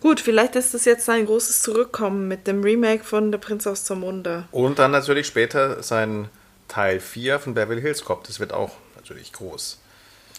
Gut, 0.00 0.20
vielleicht 0.20 0.54
ist 0.54 0.74
das 0.74 0.84
jetzt 0.84 1.08
ein 1.08 1.24
großes 1.24 1.62
Zurückkommen 1.62 2.28
mit 2.28 2.46
dem 2.46 2.62
Remake 2.62 3.02
von 3.04 3.30
Der 3.32 3.38
Prinz 3.38 3.66
aus 3.66 3.84
Zamunda. 3.84 4.46
Und 4.52 4.78
dann 4.78 4.90
natürlich 4.90 5.26
später 5.26 5.82
sein 5.82 6.28
Teil 6.68 7.00
4 7.00 7.40
von 7.40 7.54
Beverly 7.54 7.80
Hills 7.80 8.04
Cop. 8.04 8.22
Das 8.24 8.38
wird 8.38 8.52
auch 8.52 8.72
natürlich 8.96 9.32
groß. 9.32 9.78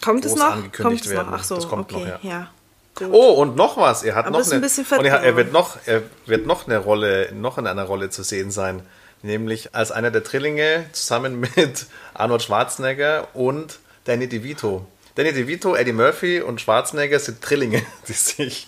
Kommt 0.04 0.24
es 0.24 0.32
Groß 0.32 0.38
noch? 0.40 0.52
angekündigt 0.52 0.82
Kommt 0.82 1.00
es 1.06 1.10
werden. 1.10 1.30
noch? 1.32 1.38
Ach 1.40 1.44
so, 1.44 1.56
Das 1.56 1.68
kommt 1.68 1.92
okay, 1.92 2.00
noch, 2.04 2.22
ja. 2.22 2.30
ja. 2.30 2.50
Gut. 2.96 3.08
Oh, 3.12 3.32
und 3.34 3.56
noch 3.56 3.76
was. 3.76 4.02
Er 4.02 4.14
hat 4.14 4.26
Aber 4.26 4.38
noch 4.38 4.46
ein 4.46 4.52
eine, 4.52 4.60
bisschen 4.60 4.86
und 4.86 5.04
er, 5.04 5.22
er 5.22 5.36
wird 5.36 5.52
noch, 5.52 5.76
er 5.84 6.02
wird 6.24 6.46
noch 6.46 6.66
eine 6.66 6.78
Rolle, 6.78 7.30
noch 7.34 7.58
in 7.58 7.66
einer 7.66 7.84
Rolle 7.84 8.08
zu 8.08 8.22
sehen 8.22 8.50
sein, 8.50 8.82
nämlich 9.22 9.74
als 9.74 9.92
einer 9.92 10.10
der 10.10 10.22
Drillinge 10.22 10.86
zusammen 10.92 11.40
mit 11.56 11.86
Arnold 12.14 12.42
Schwarzenegger 12.42 13.28
und 13.34 13.78
Danny 14.04 14.28
DeVito. 14.28 14.86
Danny 15.14 15.32
DeVito, 15.32 15.74
Eddie 15.74 15.92
Murphy 15.92 16.40
und 16.40 16.60
Schwarzenegger 16.60 17.18
sind 17.18 17.38
Drillinge, 17.40 17.82
die 18.08 18.12
sich 18.12 18.66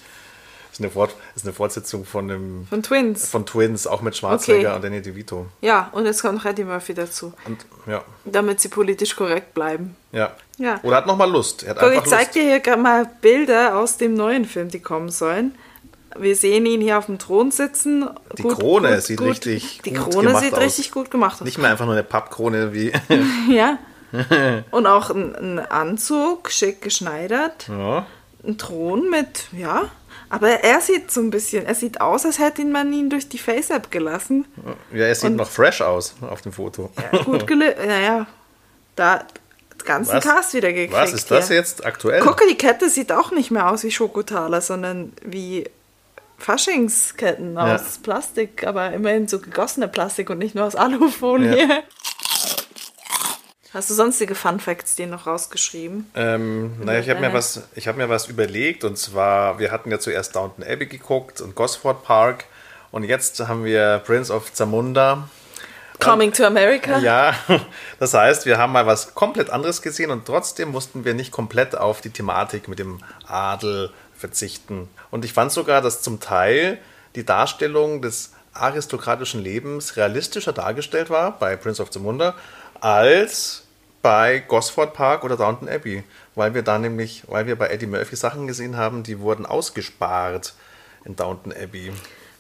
ist 0.79 0.85
eine, 0.85 0.91
Fort, 0.91 1.14
ist 1.35 1.45
eine 1.45 1.53
Fortsetzung 1.53 2.05
von 2.05 2.29
dem 2.29 2.67
Von 2.71 2.83
Twins. 2.83 3.29
von 3.29 3.45
Twins, 3.47 3.87
auch 3.87 4.01
mit 4.01 4.17
Schwarzenegger 4.17 4.69
Okay. 4.69 4.77
und 4.77 4.85
Danny 4.85 5.03
DeVito. 5.03 5.47
Ja, 5.61 5.88
und 5.93 6.07
jetzt 6.07 6.23
kommt 6.23 6.37
noch 6.37 6.45
Eddie 6.45 6.64
Murphy 6.64 6.95
dazu. 6.95 7.33
Und 7.47 7.67
ja, 7.87 8.03
Damit 8.25 8.61
sie 8.61 8.69
politisch 8.69 9.17
korrekt 9.17 9.55
bleiben. 9.55 9.97
ja. 10.12 10.33
Ja. 10.61 10.81
Oder 10.83 10.97
hat 10.97 11.07
noch 11.07 11.17
mal 11.17 11.31
Lust. 11.31 11.62
Er 11.62 11.71
hat 11.71 11.79
Guck, 11.79 11.91
ich 11.93 11.99
einfach 11.99 12.11
zeig 12.11 12.21
Lust. 12.27 12.35
dir 12.35 12.43
hier 12.43 12.59
gerade 12.59 12.83
mal 12.83 13.09
Bilder 13.21 13.79
aus 13.79 13.97
dem 13.97 14.14
neuen 14.14 14.45
Film, 14.45 14.71
die 14.71 14.81
kommen 14.81 15.09
sollen. 15.09 15.55
Wir 16.19 16.35
sehen 16.35 16.67
ihn 16.67 16.81
hier 16.81 16.99
auf 16.99 17.07
dem 17.07 17.21
Thron 17.21 17.53
sitzen. 17.53 18.09
Die 18.37 18.43
Krone 18.43 19.01
sieht 19.01 19.21
richtig 19.21 19.83
Die 19.85 19.93
gut 19.93 20.11
Krone 20.11 20.27
gemacht 20.29 20.43
sieht 20.43 20.55
aus. 20.55 20.61
richtig 20.61 20.91
gut 20.91 21.12
gemacht 21.12 21.35
aus. 21.41 21.45
Nicht 21.45 21.59
mehr 21.59 21.71
einfach 21.71 21.85
nur 21.85 21.95
eine 21.95 22.03
Pappkrone 22.03 22.73
wie. 22.75 22.93
Ja. 23.49 23.79
Und 24.73 24.87
auch 24.88 25.11
ein, 25.11 25.37
ein 25.37 25.59
Anzug, 25.61 26.51
schick 26.51 26.83
geschneidert. 26.83 27.69
ja. 27.69 28.07
Ein 28.45 28.57
Thron 28.59 29.11
mit, 29.11 29.47
ja. 29.53 29.91
Aber 30.31 30.49
er 30.51 30.81
sieht 30.81 31.11
so 31.11 31.21
ein 31.21 31.31
bisschen, 31.31 31.64
er 31.67 31.75
sieht 31.75 32.01
aus, 32.01 32.27
als 32.27 32.38
hätte 32.38 32.62
ihn 32.62 32.71
man 32.73 32.93
ihn 32.93 33.09
durch 33.11 33.29
die 33.29 33.38
Face-App 33.38 33.91
gelassen. 33.91 34.47
Ja, 34.93 35.07
er 35.07 35.14
sieht 35.14 35.31
Und- 35.31 35.37
noch 35.37 35.49
fresh 35.49 35.81
aus 35.81 36.14
auf 36.21 36.43
dem 36.43 36.53
Foto. 36.53 36.91
Ja, 37.12 37.23
gut 37.23 37.47
gelöst. 37.47 37.77
Naja, 37.87 38.27
da 38.97 39.19
den 39.19 39.87
ganzen 39.87 40.14
Was? 40.17 40.25
Cast 40.25 40.55
wieder 40.55 40.73
gekriegt. 40.73 40.93
Was 40.93 41.12
ist 41.12 41.31
das 41.31 41.49
hier. 41.49 41.57
jetzt 41.57 41.87
aktuell? 41.87 42.21
Gucke, 42.21 42.45
die 42.51 42.57
Kette 42.57 42.91
sieht 42.91 43.12
auch 43.12 43.31
nicht 43.31 43.51
mehr 43.51 43.71
aus 43.71 43.85
wie 43.85 43.91
Schokotaler, 43.91 44.61
sondern 44.61 45.12
wie 45.25 45.64
Faschingsketten 46.38 47.55
Ja. 47.55 47.75
aus 47.77 47.99
Plastik, 48.03 48.67
aber 48.67 48.93
immerhin 48.93 49.29
so 49.29 49.38
gegossene 49.38 49.88
Plastik 49.88 50.31
und 50.31 50.38
nicht 50.38 50.55
nur 50.55 50.64
aus 50.67 50.75
Alufolie. 50.77 51.83
Hast 53.74 53.90
du 53.90 53.94
sonstige 53.94 54.35
Fun 54.35 54.61
Facts 54.61 54.96
dir 54.96 55.07
noch 55.07 55.26
rausgeschrieben? 55.26 56.11
Ähm, 56.14 56.81
naja, 56.83 57.00
ich 57.00 57.11
habe 57.11 57.20
mir, 57.20 57.35
was, 57.35 57.62
ich 57.74 57.87
hab 57.87 57.96
mir 57.96 58.09
was 58.09 58.26
überlegt 58.26 58.83
und 58.83 58.96
zwar, 58.96 59.59
wir 59.59 59.70
hatten 59.70 59.90
ja 59.90 59.98
zuerst 59.98 60.35
Downton 60.35 60.64
Abbey 60.64 60.87
geguckt 60.87 61.42
und 61.42 61.54
Gosford 61.54 62.02
Park 62.02 62.46
und 62.92 63.04
jetzt 63.04 63.38
haben 63.46 63.64
wir 63.64 64.02
Prince 64.07 64.33
of 64.33 64.54
Zamunda. 64.54 65.28
Coming 66.00 66.33
to 66.33 66.46
America? 66.46 66.98
Ja, 66.98 67.35
das 67.98 68.14
heißt, 68.14 68.46
wir 68.46 68.57
haben 68.57 68.72
mal 68.72 68.87
was 68.87 69.14
komplett 69.14 69.50
anderes 69.50 69.83
gesehen 69.83 70.11
und 70.11 70.24
trotzdem 70.24 70.70
mussten 70.70 71.04
wir 71.04 71.12
nicht 71.12 71.31
komplett 71.31 71.76
auf 71.76 72.00
die 72.00 72.11
Thematik 72.11 72.68
mit 72.68 72.78
dem 72.78 73.00
Adel 73.26 73.90
verzichten. 74.16 74.88
Und 75.11 75.26
ich 75.26 75.35
fand 75.35 75.52
sogar, 75.52 75.83
dass 75.83 76.00
zum 76.00 76.20
Teil 76.20 76.78
die 77.16 77.26
Darstellung 77.26 78.00
des 78.00 78.33
aristokratischen 78.54 79.42
Lebens 79.42 79.96
realistischer 79.96 80.52
dargestellt 80.52 81.11
war 81.11 81.38
bei 81.38 81.57
Prince 81.57 81.83
of 81.83 81.90
Zamunda 81.90 82.35
als 82.81 83.64
bei 84.03 84.38
Gosford 84.47 84.95
Park 84.95 85.25
oder 85.25 85.37
Downton 85.37 85.69
Abbey, 85.69 86.05
weil 86.35 86.55
wir 86.55 86.62
da 86.62 86.79
nämlich, 86.79 87.25
weil 87.27 87.47
wir 87.47 87.57
bei 87.57 87.69
Eddie 87.69 87.87
Murphy 87.87 88.17
Sachen 88.17 88.47
gesehen 88.47 88.77
haben, 88.77 89.03
die 89.03 89.19
wurden 89.21 89.45
ausgespart 89.47 90.55
in 91.05 91.17
Downton 91.17 91.53
Abbey. 91.53 91.93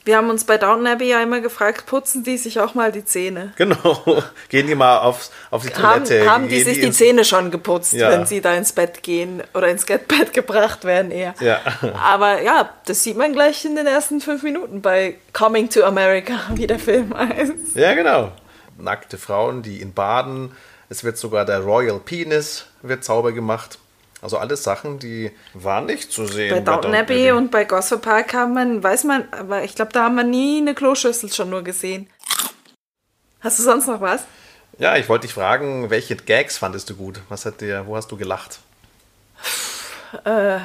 Wir 0.04 0.16
haben 0.16 0.30
uns 0.30 0.44
bei 0.44 0.56
Downton 0.56 0.86
Abbey 0.86 1.10
ja 1.10 1.22
immer 1.22 1.40
gefragt, 1.40 1.84
putzen 1.84 2.22
die 2.24 2.38
sich 2.38 2.60
auch 2.60 2.74
mal 2.74 2.90
die 2.92 3.04
Zähne? 3.04 3.52
Genau. 3.56 4.22
Gehen 4.48 4.66
die 4.66 4.74
mal 4.74 4.98
auf, 5.00 5.28
auf 5.50 5.66
die 5.66 5.74
Haben, 5.74 6.04
Toilette. 6.04 6.30
haben 6.30 6.48
die 6.48 6.54
gehen 6.56 6.64
sich 6.64 6.78
die 6.80 6.86
ins- 6.86 6.96
Zähne 6.96 7.24
schon 7.26 7.50
geputzt, 7.50 7.92
Ja. 7.92 8.08
wenn 8.10 8.24
sie 8.24 8.40
da 8.40 8.54
ins 8.54 8.72
Bett 8.72 9.02
gehen 9.02 9.42
oder 9.52 9.68
ins 9.68 9.84
Bett 9.84 10.08
gebracht 10.32 10.84
werden 10.84 11.10
eher? 11.10 11.34
Ja. 11.40 11.60
Aber 12.02 12.40
ja, 12.40 12.70
das 12.86 13.02
sieht 13.02 13.18
man 13.18 13.34
gleich 13.34 13.62
in 13.66 13.76
den 13.76 13.86
ersten 13.86 14.22
fünf 14.22 14.42
Minuten 14.44 14.80
bei 14.80 15.16
Coming 15.34 15.68
to 15.68 15.82
America, 15.84 16.34
wie 16.54 16.66
der 16.66 16.78
Film 16.78 17.12
heißt. 17.14 17.52
Ja, 17.74 17.92
genau. 17.94 18.32
Nackte 18.78 19.18
Frauen, 19.18 19.62
die 19.62 19.80
ihn 19.80 19.92
baden. 19.92 20.52
Es 20.88 21.04
wird 21.04 21.18
sogar 21.18 21.44
der 21.44 21.60
Royal 21.60 22.00
Penis 22.00 22.66
wird 22.82 23.04
sauber 23.04 23.32
gemacht. 23.32 23.78
Also 24.20 24.38
alles 24.38 24.64
Sachen, 24.64 24.98
die 24.98 25.30
waren 25.54 25.86
nicht 25.86 26.10
zu 26.10 26.26
sehen. 26.26 26.50
Bei 26.52 26.60
Downton 26.60 26.94
Abbey 26.94 27.30
und 27.32 27.50
bei 27.50 27.64
Gossip 27.64 28.02
Park 28.02 28.34
haben 28.34 28.54
man, 28.54 28.82
weiß 28.82 29.04
man, 29.04 29.28
aber 29.30 29.62
ich 29.62 29.74
glaube, 29.74 29.92
da 29.92 30.04
haben 30.04 30.16
wir 30.16 30.24
nie 30.24 30.60
eine 30.60 30.74
Kloschüssel 30.74 31.32
schon 31.32 31.50
nur 31.50 31.62
gesehen. 31.62 32.08
Hast 33.40 33.60
du 33.60 33.62
sonst 33.62 33.86
noch 33.86 34.00
was? 34.00 34.24
Ja, 34.78 34.96
ich 34.96 35.08
wollte 35.08 35.26
dich 35.26 35.34
fragen, 35.34 35.90
welche 35.90 36.16
Gags 36.16 36.58
fandest 36.58 36.90
du 36.90 36.96
gut? 36.96 37.20
Was 37.28 37.46
hat 37.46 37.60
dir, 37.60 37.86
wo 37.86 37.96
hast 37.96 38.10
du 38.10 38.16
gelacht? 38.16 38.58
Äh, 40.24 40.58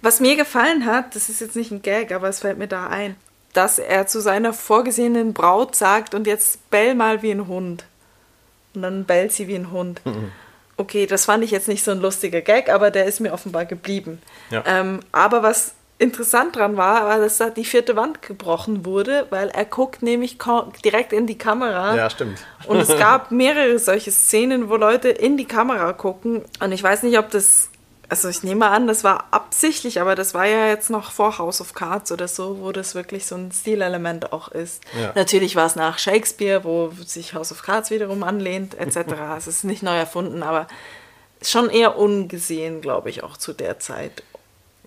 was 0.00 0.20
mir 0.20 0.36
gefallen 0.36 0.86
hat, 0.86 1.16
das 1.16 1.28
ist 1.28 1.40
jetzt 1.40 1.56
nicht 1.56 1.70
ein 1.70 1.82
Gag, 1.82 2.12
aber 2.12 2.28
es 2.28 2.40
fällt 2.40 2.58
mir 2.58 2.68
da 2.68 2.86
ein, 2.86 3.16
dass 3.52 3.78
er 3.78 4.06
zu 4.06 4.20
seiner 4.20 4.52
vorgesehenen 4.52 5.32
Braut 5.32 5.74
sagt 5.74 6.14
und 6.14 6.26
jetzt 6.26 6.70
bell 6.70 6.94
mal 6.94 7.22
wie 7.22 7.30
ein 7.30 7.48
Hund. 7.48 7.84
Und 8.74 8.82
dann 8.82 9.04
bellt 9.04 9.32
sie 9.32 9.48
wie 9.48 9.56
ein 9.56 9.70
Hund. 9.70 10.00
Mhm. 10.04 10.32
Okay, 10.76 11.06
das 11.06 11.24
fand 11.24 11.42
ich 11.42 11.50
jetzt 11.50 11.66
nicht 11.66 11.82
so 11.82 11.90
ein 11.90 12.00
lustiger 12.00 12.40
Gag, 12.40 12.68
aber 12.68 12.90
der 12.90 13.06
ist 13.06 13.20
mir 13.20 13.32
offenbar 13.32 13.64
geblieben. 13.64 14.22
Ja. 14.50 14.62
Ähm, 14.64 15.00
aber 15.10 15.42
was 15.42 15.74
interessant 15.98 16.54
dran 16.54 16.76
war, 16.76 17.04
war, 17.04 17.18
dass 17.18 17.38
da 17.38 17.50
die 17.50 17.64
vierte 17.64 17.96
Wand 17.96 18.22
gebrochen 18.22 18.84
wurde, 18.84 19.26
weil 19.30 19.48
er 19.48 19.64
guckt 19.64 20.02
nämlich 20.02 20.38
direkt 20.84 21.12
in 21.12 21.26
die 21.26 21.36
Kamera. 21.36 21.96
Ja, 21.96 22.08
stimmt. 22.08 22.38
Und 22.66 22.78
es 22.78 22.88
gab 22.98 23.32
mehrere 23.32 23.78
solche 23.80 24.12
Szenen, 24.12 24.68
wo 24.68 24.76
Leute 24.76 25.08
in 25.08 25.36
die 25.36 25.46
Kamera 25.46 25.92
gucken. 25.92 26.44
Und 26.60 26.72
ich 26.72 26.82
weiß 26.82 27.02
nicht, 27.02 27.18
ob 27.18 27.30
das 27.30 27.70
also 28.08 28.28
ich 28.28 28.42
nehme 28.42 28.68
an, 28.68 28.86
das 28.86 29.04
war 29.04 29.28
absichtlich, 29.32 30.00
aber 30.00 30.14
das 30.14 30.32
war 30.32 30.46
ja 30.46 30.68
jetzt 30.68 30.88
noch 30.88 31.12
vor 31.12 31.38
House 31.38 31.60
of 31.60 31.74
Cards 31.74 32.10
oder 32.10 32.26
so, 32.26 32.58
wo 32.60 32.72
das 32.72 32.94
wirklich 32.94 33.26
so 33.26 33.34
ein 33.34 33.52
Stilelement 33.52 34.32
auch 34.32 34.48
ist. 34.48 34.82
Ja. 34.98 35.12
Natürlich 35.14 35.56
war 35.56 35.66
es 35.66 35.76
nach 35.76 35.98
Shakespeare, 35.98 36.64
wo 36.64 36.90
sich 37.04 37.34
House 37.34 37.52
of 37.52 37.62
Cards 37.62 37.90
wiederum 37.90 38.22
anlehnt, 38.22 38.74
etc. 38.74 39.12
es 39.36 39.46
ist 39.46 39.64
nicht 39.64 39.82
neu 39.82 39.96
erfunden, 39.96 40.42
aber 40.42 40.68
schon 41.42 41.68
eher 41.68 41.98
ungesehen, 41.98 42.80
glaube 42.80 43.10
ich, 43.10 43.22
auch 43.22 43.36
zu 43.36 43.52
der 43.52 43.78
Zeit. 43.78 44.22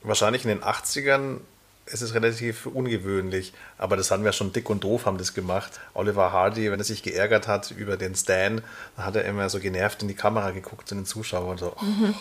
Wahrscheinlich 0.02 0.44
in 0.44 0.50
den 0.50 0.64
80ern 0.64 1.38
ist 1.86 2.02
es 2.02 2.16
relativ 2.16 2.66
ungewöhnlich, 2.66 3.54
aber 3.78 3.98
das 3.98 4.10
haben 4.10 4.24
wir 4.24 4.32
schon 4.32 4.52
dick 4.52 4.70
und 4.70 4.84
doof 4.84 5.06
haben 5.06 5.20
das 5.20 5.36
gemacht. 5.36 5.80
Oliver 5.94 6.32
Hardy, 6.32 6.72
wenn 6.72 6.80
er 6.80 6.86
sich 6.86 7.04
geärgert 7.04 7.48
hat 7.48 7.70
über 7.72 7.98
den 7.98 8.16
Stan, 8.16 8.62
dann 8.96 9.06
hat 9.06 9.16
er 9.16 9.26
immer 9.26 9.48
so 9.50 9.60
genervt 9.60 10.02
in 10.02 10.08
die 10.08 10.16
Kamera 10.16 10.52
geguckt 10.52 10.88
zu 10.88 10.96
den 10.96 11.06
Zuschauern 11.06 11.60
so. 11.60 11.74
Oh. 11.80 11.84
Mhm 11.84 12.16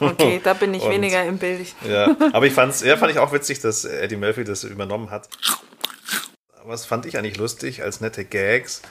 Okay, 0.00 0.40
da 0.42 0.54
bin 0.54 0.74
ich 0.74 0.82
und, 0.84 0.90
weniger 0.90 1.24
im 1.24 1.38
Bild. 1.38 1.74
Ja, 1.88 2.16
aber 2.32 2.46
ich 2.46 2.52
fand's, 2.52 2.82
ja, 2.82 2.96
fand 2.96 3.12
ich 3.12 3.18
auch 3.18 3.32
witzig, 3.32 3.60
dass 3.60 3.84
Eddie 3.84 4.16
Murphy 4.16 4.44
das 4.44 4.64
übernommen 4.64 5.10
hat. 5.10 5.28
Was 6.64 6.84
fand 6.84 7.06
ich 7.06 7.16
eigentlich 7.16 7.38
lustig 7.38 7.82
als 7.82 8.00
nette 8.00 8.24
Gags, 8.24 8.82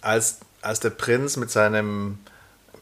als, 0.00 0.40
als 0.60 0.80
der 0.80 0.90
Prinz 0.90 1.36
mit 1.36 1.50
seinem 1.50 2.18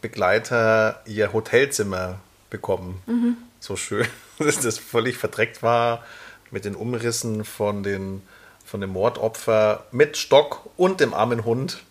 Begleiter 0.00 1.02
ihr 1.06 1.32
Hotelzimmer 1.32 2.20
bekommen. 2.48 3.02
Mhm. 3.06 3.36
So 3.60 3.76
schön, 3.76 4.06
dass 4.38 4.60
das 4.60 4.78
völlig 4.78 5.16
verdreckt 5.16 5.62
war 5.62 6.04
mit 6.50 6.64
den 6.64 6.74
Umrissen 6.74 7.44
von, 7.44 7.82
den, 7.82 8.22
von 8.64 8.80
dem 8.80 8.90
Mordopfer 8.90 9.84
mit 9.92 10.16
Stock 10.16 10.68
und 10.76 11.00
dem 11.00 11.14
armen 11.14 11.44
Hund. 11.44 11.82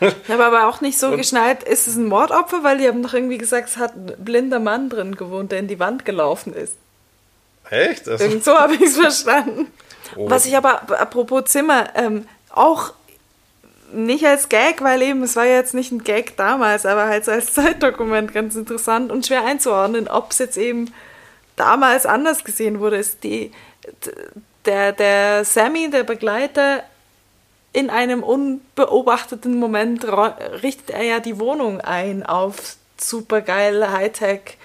Ich 0.00 0.28
habe 0.28 0.44
aber 0.44 0.68
auch 0.68 0.80
nicht 0.80 0.98
so 0.98 1.08
und 1.08 1.16
geschnallt, 1.16 1.62
ist 1.62 1.86
es 1.86 1.96
ein 1.96 2.06
Mordopfer, 2.06 2.62
weil 2.62 2.78
die 2.78 2.88
haben 2.88 3.02
doch 3.02 3.14
irgendwie 3.14 3.38
gesagt, 3.38 3.68
es 3.68 3.76
hat 3.76 3.94
ein 3.94 4.12
blinder 4.18 4.58
Mann 4.58 4.88
drin 4.88 5.16
gewohnt, 5.16 5.52
der 5.52 5.58
in 5.58 5.68
die 5.68 5.78
Wand 5.78 6.04
gelaufen 6.04 6.52
ist. 6.52 6.74
Echt? 7.70 8.08
Also 8.08 8.24
Irgend 8.24 8.44
so 8.44 8.54
habe 8.54 8.74
ich 8.74 8.82
es 8.82 8.96
verstanden. 8.96 9.72
Oh. 10.16 10.30
Was 10.30 10.46
ich 10.46 10.56
aber, 10.56 10.82
apropos 11.00 11.46
Zimmer, 11.46 11.88
ähm, 11.94 12.28
auch 12.50 12.92
nicht 13.92 14.24
als 14.26 14.48
Gag, 14.48 14.82
weil 14.82 15.02
eben, 15.02 15.22
es 15.22 15.36
war 15.36 15.44
ja 15.44 15.54
jetzt 15.54 15.74
nicht 15.74 15.92
ein 15.92 16.04
Gag 16.04 16.36
damals, 16.36 16.86
aber 16.86 17.06
halt 17.06 17.24
so 17.24 17.32
als 17.32 17.52
Zeitdokument 17.54 18.32
ganz 18.32 18.54
interessant 18.54 19.10
und 19.10 19.26
schwer 19.26 19.44
einzuordnen, 19.44 20.08
ob 20.08 20.32
es 20.32 20.38
jetzt 20.38 20.56
eben 20.56 20.92
damals 21.56 22.06
anders 22.06 22.44
gesehen 22.44 22.80
wurde, 22.80 22.96
ist 22.96 23.24
die, 23.24 23.52
der, 24.66 24.92
der 24.92 25.44
Sammy, 25.44 25.90
der 25.90 26.04
Begleiter, 26.04 26.82
in 27.76 27.90
einem 27.90 28.22
unbeobachteten 28.22 29.58
Moment 29.58 30.06
richtet 30.62 30.88
er 30.88 31.02
ja 31.02 31.20
die 31.20 31.38
Wohnung 31.38 31.82
ein 31.82 32.24
auf 32.24 32.76
supergeil 32.96 33.92
Hightech 33.92 34.56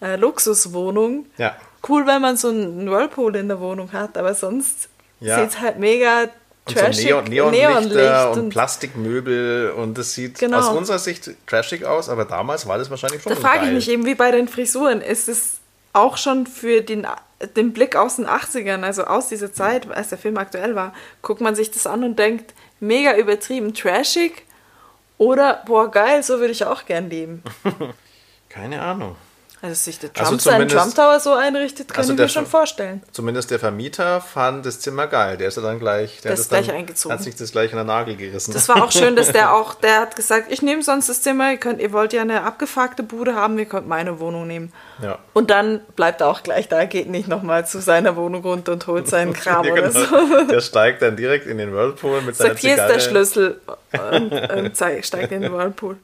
äh, 0.00 0.16
Luxuswohnung. 0.16 1.26
Ja. 1.36 1.54
Cool, 1.86 2.06
wenn 2.06 2.22
man 2.22 2.38
so 2.38 2.48
einen 2.48 2.90
Whirlpool 2.90 3.36
in 3.36 3.48
der 3.48 3.60
Wohnung 3.60 3.92
hat, 3.92 4.16
aber 4.16 4.32
sonst 4.34 4.88
ja. 5.20 5.40
sieht 5.40 5.50
es 5.50 5.60
halt 5.60 5.78
mega 5.78 6.28
trashig, 6.64 7.12
und 7.12 7.26
so 7.26 7.30
Neon, 7.30 7.50
Neonlichter 7.50 8.30
und, 8.30 8.38
und, 8.38 8.48
Plastikmöbel 8.48 9.72
und 9.72 9.98
das 9.98 10.14
sieht 10.14 10.38
genau. 10.38 10.60
aus 10.60 10.68
unserer 10.70 10.98
Sicht 10.98 11.32
trashig 11.46 11.84
aus, 11.84 12.08
aber 12.08 12.24
damals 12.24 12.66
war 12.66 12.78
das 12.78 12.88
wahrscheinlich 12.88 13.22
schon 13.22 13.34
Da 13.34 13.38
frage 13.38 13.66
ich 13.66 13.72
mich 13.72 13.90
eben, 13.90 14.06
wie 14.06 14.14
bei 14.14 14.30
den 14.30 14.48
Frisuren, 14.48 15.02
ist 15.02 15.28
es 15.28 15.58
auch 15.94 16.18
schon 16.18 16.46
für 16.46 16.82
den, 16.82 17.06
den 17.56 17.72
Blick 17.72 17.96
aus 17.96 18.16
den 18.16 18.26
80ern, 18.26 18.82
also 18.82 19.04
aus 19.04 19.28
dieser 19.28 19.52
Zeit, 19.52 19.90
als 19.90 20.10
der 20.10 20.18
Film 20.18 20.36
aktuell 20.36 20.74
war, 20.74 20.92
guckt 21.22 21.40
man 21.40 21.54
sich 21.54 21.70
das 21.70 21.86
an 21.86 22.04
und 22.04 22.18
denkt, 22.18 22.52
mega 22.80 23.16
übertrieben 23.16 23.72
trashig 23.72 24.42
oder, 25.16 25.62
boah, 25.66 25.90
geil, 25.90 26.22
so 26.22 26.40
würde 26.40 26.52
ich 26.52 26.64
auch 26.64 26.84
gern 26.84 27.08
leben. 27.08 27.42
Keine 28.48 28.82
Ahnung. 28.82 29.16
Also 29.64 29.76
sich 29.76 29.98
der 29.98 30.10
also 30.10 30.24
Trump 30.24 30.32
also 30.34 30.50
seinen 30.50 30.68
Trump 30.68 30.94
Tower 30.94 31.18
so 31.18 31.32
einrichtet, 31.32 31.88
kann 31.88 31.96
also 31.96 32.12
ich 32.12 32.18
mir 32.18 32.28
schon 32.28 32.44
vorstellen. 32.44 33.02
Zumindest 33.12 33.50
der 33.50 33.58
Vermieter 33.58 34.20
fand 34.20 34.66
das 34.66 34.80
Zimmer 34.80 35.06
geil. 35.06 35.38
Der 35.38 35.48
ist 35.48 35.56
ja 35.56 35.62
dann 35.62 35.78
gleich, 35.78 36.20
der, 36.20 36.32
der 36.32 36.38
ist 36.38 36.50
gleich 36.50 36.66
dann, 36.66 36.76
eingezogen. 36.76 37.16
hat 37.16 37.24
sich 37.24 37.34
das 37.34 37.50
gleich 37.50 37.70
in 37.70 37.78
den 37.78 37.86
Nagel 37.86 38.14
gerissen. 38.14 38.52
Das 38.52 38.68
war 38.68 38.84
auch 38.84 38.92
schön, 38.92 39.16
dass 39.16 39.32
der 39.32 39.54
auch, 39.54 39.72
der 39.72 40.00
hat 40.00 40.16
gesagt, 40.16 40.52
ich 40.52 40.60
nehme 40.60 40.82
sonst 40.82 41.08
das 41.08 41.22
Zimmer, 41.22 41.50
ihr, 41.50 41.56
könnt, 41.56 41.80
ihr 41.80 41.92
wollt 41.92 42.12
ja 42.12 42.20
eine 42.20 42.42
abgefuckte 42.42 43.02
Bude 43.02 43.36
haben, 43.36 43.58
ihr 43.58 43.64
könnt 43.64 43.88
meine 43.88 44.20
Wohnung 44.20 44.46
nehmen. 44.46 44.70
Ja. 45.02 45.18
Und 45.32 45.48
dann 45.48 45.80
bleibt 45.96 46.20
er 46.20 46.26
auch 46.26 46.42
gleich 46.42 46.68
da, 46.68 46.84
geht 46.84 47.08
nicht 47.08 47.28
nochmal 47.28 47.66
zu 47.66 47.80
seiner 47.80 48.16
Wohnung 48.16 48.42
runter 48.42 48.72
und 48.72 48.86
holt 48.86 49.08
seinen 49.08 49.32
Kram 49.32 49.64
ja, 49.64 49.76
genau. 49.76 49.88
oder 49.88 49.92
so. 49.92 50.44
Der 50.44 50.60
steigt 50.60 51.00
dann 51.00 51.16
direkt 51.16 51.46
in 51.46 51.56
den 51.56 51.72
Whirlpool 51.72 52.20
mit 52.20 52.36
seiner 52.36 52.50
Sagt, 52.50 52.60
hier 52.60 52.74
ist 52.76 52.86
der 52.86 53.00
Schlüssel 53.00 53.62
und, 54.12 54.30
und 54.56 54.76
steigt 54.76 55.32
in 55.32 55.40
den 55.40 55.54
Whirlpool. 55.54 55.96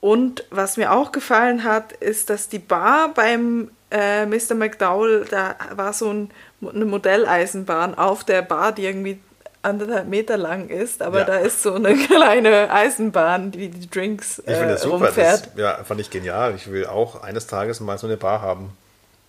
Und 0.00 0.44
was 0.50 0.76
mir 0.76 0.92
auch 0.92 1.12
gefallen 1.12 1.64
hat, 1.64 1.92
ist, 1.92 2.30
dass 2.30 2.48
die 2.48 2.60
Bar 2.60 3.12
beim 3.14 3.70
äh, 3.90 4.26
Mr. 4.26 4.54
McDowell, 4.54 5.26
da 5.28 5.56
war 5.74 5.92
so 5.92 6.10
ein, 6.10 6.30
eine 6.62 6.84
Modelleisenbahn 6.84 7.96
auf 7.96 8.22
der 8.24 8.42
Bar, 8.42 8.72
die 8.72 8.84
irgendwie 8.84 9.18
anderthalb 9.62 10.06
Meter 10.06 10.36
lang 10.36 10.68
ist, 10.68 11.02
aber 11.02 11.20
ja. 11.20 11.24
da 11.24 11.36
ist 11.38 11.62
so 11.62 11.74
eine 11.74 11.94
kleine 12.06 12.70
Eisenbahn, 12.70 13.50
die 13.50 13.68
die 13.68 13.90
Drinks 13.90 14.38
äh, 14.40 14.52
ich 14.52 14.58
finde 14.58 14.74
das 14.74 14.82
super. 14.82 15.06
rumfährt. 15.06 15.46
Das, 15.46 15.56
ja, 15.56 15.84
fand 15.84 16.00
ich 16.00 16.10
genial. 16.10 16.54
Ich 16.54 16.70
will 16.70 16.86
auch 16.86 17.22
eines 17.22 17.46
Tages 17.46 17.80
mal 17.80 17.98
so 17.98 18.06
eine 18.06 18.16
Bar 18.16 18.40
haben 18.40 18.76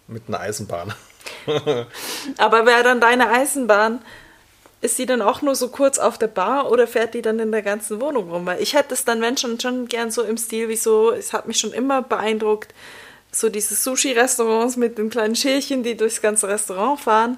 mit 0.07 0.23
einer 0.27 0.39
Eisenbahn. 0.39 0.93
aber 2.37 2.65
wäre 2.65 2.83
dann 2.83 3.01
deine 3.01 3.29
Eisenbahn 3.29 4.01
ist 4.81 4.95
sie 4.95 5.05
dann 5.05 5.21
auch 5.21 5.41
nur 5.41 5.55
so 5.55 5.67
kurz 5.69 5.99
auf 5.99 6.17
der 6.17 6.27
Bar 6.27 6.71
oder 6.71 6.87
fährt 6.87 7.13
die 7.13 7.21
dann 7.21 7.39
in 7.39 7.51
der 7.51 7.61
ganzen 7.61 7.99
Wohnung 7.99 8.29
rum? 8.29 8.45
Weil 8.45 8.61
ich 8.61 8.75
hätte 8.75 8.93
es 8.93 9.03
dann, 9.03 9.21
wenn 9.21 9.35
schon, 9.35 9.59
schon 9.59 9.87
gern 9.87 10.09
so 10.09 10.23
im 10.23 10.37
Stil 10.37 10.69
wie 10.69 10.77
so, 10.77 11.11
es 11.11 11.33
hat 11.33 11.47
mich 11.47 11.59
schon 11.59 11.73
immer 11.73 12.01
beeindruckt, 12.01 12.73
so 13.31 13.49
diese 13.49 13.75
Sushi-Restaurants 13.75 14.77
mit 14.77 14.97
den 14.97 15.09
kleinen 15.09 15.35
Schälchen, 15.35 15.83
die 15.83 15.97
durchs 15.97 16.21
ganze 16.21 16.47
Restaurant 16.47 16.99
fahren. 17.01 17.37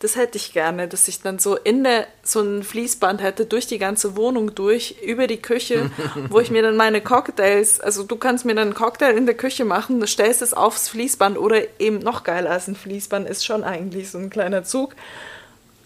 Das 0.00 0.16
hätte 0.16 0.38
ich 0.38 0.54
gerne, 0.54 0.88
dass 0.88 1.08
ich 1.08 1.20
dann 1.20 1.38
so 1.38 1.56
in 1.56 1.84
der, 1.84 2.06
so 2.22 2.40
ein 2.40 2.62
Fließband 2.62 3.22
hätte, 3.22 3.44
durch 3.44 3.66
die 3.66 3.78
ganze 3.78 4.16
Wohnung 4.16 4.54
durch, 4.54 4.96
über 5.02 5.26
die 5.26 5.42
Küche, 5.42 5.90
wo 6.30 6.40
ich 6.40 6.50
mir 6.50 6.62
dann 6.62 6.76
meine 6.76 7.02
Cocktails, 7.02 7.80
also 7.80 8.04
du 8.04 8.16
kannst 8.16 8.46
mir 8.46 8.54
dann 8.54 8.68
einen 8.68 8.74
Cocktail 8.74 9.14
in 9.14 9.26
der 9.26 9.36
Küche 9.36 9.66
machen, 9.66 10.00
du 10.00 10.06
stellst 10.06 10.40
es 10.40 10.54
aufs 10.54 10.88
Fließband 10.88 11.36
oder 11.36 11.60
eben 11.78 11.98
noch 11.98 12.24
geiler 12.24 12.52
als 12.52 12.66
ein 12.66 12.76
Fließband 12.76 13.28
ist 13.28 13.44
schon 13.44 13.62
eigentlich 13.62 14.10
so 14.10 14.16
ein 14.16 14.30
kleiner 14.30 14.64
Zug 14.64 14.94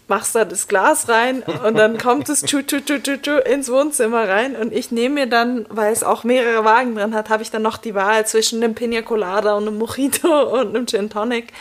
machst 0.07 0.35
da 0.35 0.45
das 0.45 0.67
Glas 0.67 1.09
rein 1.09 1.43
und 1.65 1.77
dann 1.77 1.97
kommt 1.97 2.29
es 2.29 2.41
tschu, 2.41 2.61
tschu, 2.61 2.79
tschu, 2.79 2.99
tschu, 2.99 3.17
tschu 3.17 3.37
ins 3.37 3.71
Wohnzimmer 3.71 4.27
rein 4.27 4.55
und 4.55 4.73
ich 4.73 4.91
nehme 4.91 5.15
mir 5.15 5.27
dann, 5.27 5.65
weil 5.69 5.91
es 5.91 6.03
auch 6.03 6.23
mehrere 6.23 6.63
Wagen 6.63 6.95
drin 6.95 7.15
hat, 7.15 7.29
habe 7.29 7.43
ich 7.43 7.51
dann 7.51 7.61
noch 7.61 7.77
die 7.77 7.95
Wahl 7.95 8.25
zwischen 8.27 8.63
einem 8.63 8.75
Pina 8.75 9.01
Colada 9.01 9.55
und 9.55 9.67
einem 9.67 9.77
Mojito 9.77 10.43
und 10.59 10.75
einem 10.75 10.87
Gin 10.87 11.09
Tonic 11.09 11.51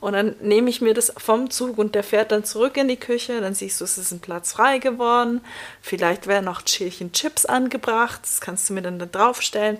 und 0.00 0.12
dann 0.12 0.36
nehme 0.40 0.70
ich 0.70 0.80
mir 0.80 0.94
das 0.94 1.12
vom 1.16 1.50
Zug 1.50 1.78
und 1.78 1.94
der 1.94 2.04
fährt 2.04 2.30
dann 2.30 2.44
zurück 2.44 2.76
in 2.76 2.88
die 2.88 2.98
Küche. 2.98 3.40
Dann 3.40 3.54
siehst 3.54 3.80
du, 3.80 3.84
es 3.84 3.98
ist 3.98 4.12
ein 4.12 4.20
Platz 4.20 4.52
frei 4.52 4.78
geworden. 4.78 5.40
Vielleicht 5.80 6.26
wäre 6.26 6.42
noch 6.42 6.66
Schälchen 6.66 7.12
Chips 7.12 7.46
angebracht. 7.46 8.20
Das 8.22 8.40
kannst 8.40 8.68
du 8.68 8.74
mir 8.74 8.82
dann 8.82 8.98
da 8.98 9.06
draufstellen. 9.06 9.78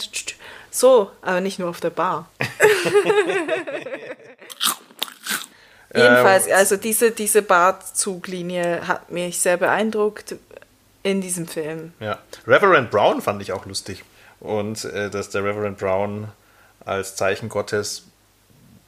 So, 0.70 1.11
aber 1.22 1.40
nicht 1.40 1.59
nur 1.59 1.68
auf 1.68 1.81
der 1.81 1.90
Bar. 1.90 2.29
Jedenfalls, 5.94 6.46
ähm, 6.46 6.55
also 6.55 6.77
diese, 6.77 7.11
diese 7.11 7.42
Bartzuglinie 7.42 8.87
hat 8.87 9.11
mich 9.11 9.38
sehr 9.38 9.57
beeindruckt 9.57 10.37
in 11.03 11.20
diesem 11.20 11.46
Film. 11.46 11.92
Ja, 12.01 12.18
Reverend 12.46 12.90
Brown 12.90 13.22
fand 13.22 13.40
ich 13.40 13.53
auch 13.53 13.66
lustig. 13.66 14.05
Und 14.40 14.85
äh, 14.85 15.09
dass 15.11 15.31
der 15.31 15.44
Reverend 15.44 15.79
Brown 15.79 16.29
als 16.85 17.16
Zeichen 17.16 17.49
Gottes 17.49 18.05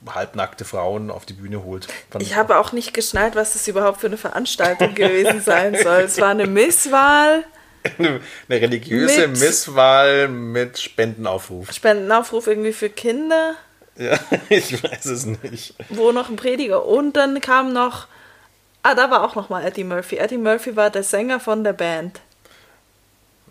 halbnackte 0.06 0.64
Frauen 0.64 1.10
auf 1.10 1.26
die 1.26 1.32
Bühne 1.32 1.64
holt. 1.64 1.88
ich 2.18 2.36
habe 2.36 2.58
auch 2.58 2.72
nicht 2.72 2.94
geschnallt, 2.94 3.34
was 3.34 3.54
das 3.54 3.66
überhaupt 3.66 4.00
für 4.00 4.06
eine 4.06 4.16
Veranstaltung 4.16 4.94
gewesen 4.94 5.40
sein 5.40 5.76
soll. 5.82 6.02
Es 6.02 6.20
war 6.20 6.30
eine 6.30 6.46
Misswahl. 6.48 7.44
Eine, 7.98 8.20
eine 8.48 8.60
religiöse 8.60 9.28
mit 9.28 9.40
Misswahl 9.40 10.28
mit 10.28 10.78
Spendenaufruf. 10.78 11.72
Spendenaufruf 11.72 12.46
irgendwie 12.46 12.72
für 12.72 12.90
Kinder. 12.90 13.54
Ja, 13.98 14.18
ich 14.48 14.82
weiß 14.82 15.06
es 15.06 15.26
nicht. 15.26 15.74
Wo 15.90 16.12
noch 16.12 16.28
ein 16.28 16.36
Prediger. 16.36 16.86
Und 16.86 17.16
dann 17.16 17.40
kam 17.40 17.72
noch. 17.72 18.06
Ah, 18.82 18.94
da 18.94 19.10
war 19.10 19.24
auch 19.24 19.34
noch 19.34 19.48
mal 19.48 19.64
Eddie 19.64 19.84
Murphy. 19.84 20.16
Eddie 20.16 20.38
Murphy 20.38 20.76
war 20.76 20.88
der 20.88 21.02
Sänger 21.02 21.40
von 21.40 21.64
der 21.64 21.72
Band. 21.72 22.20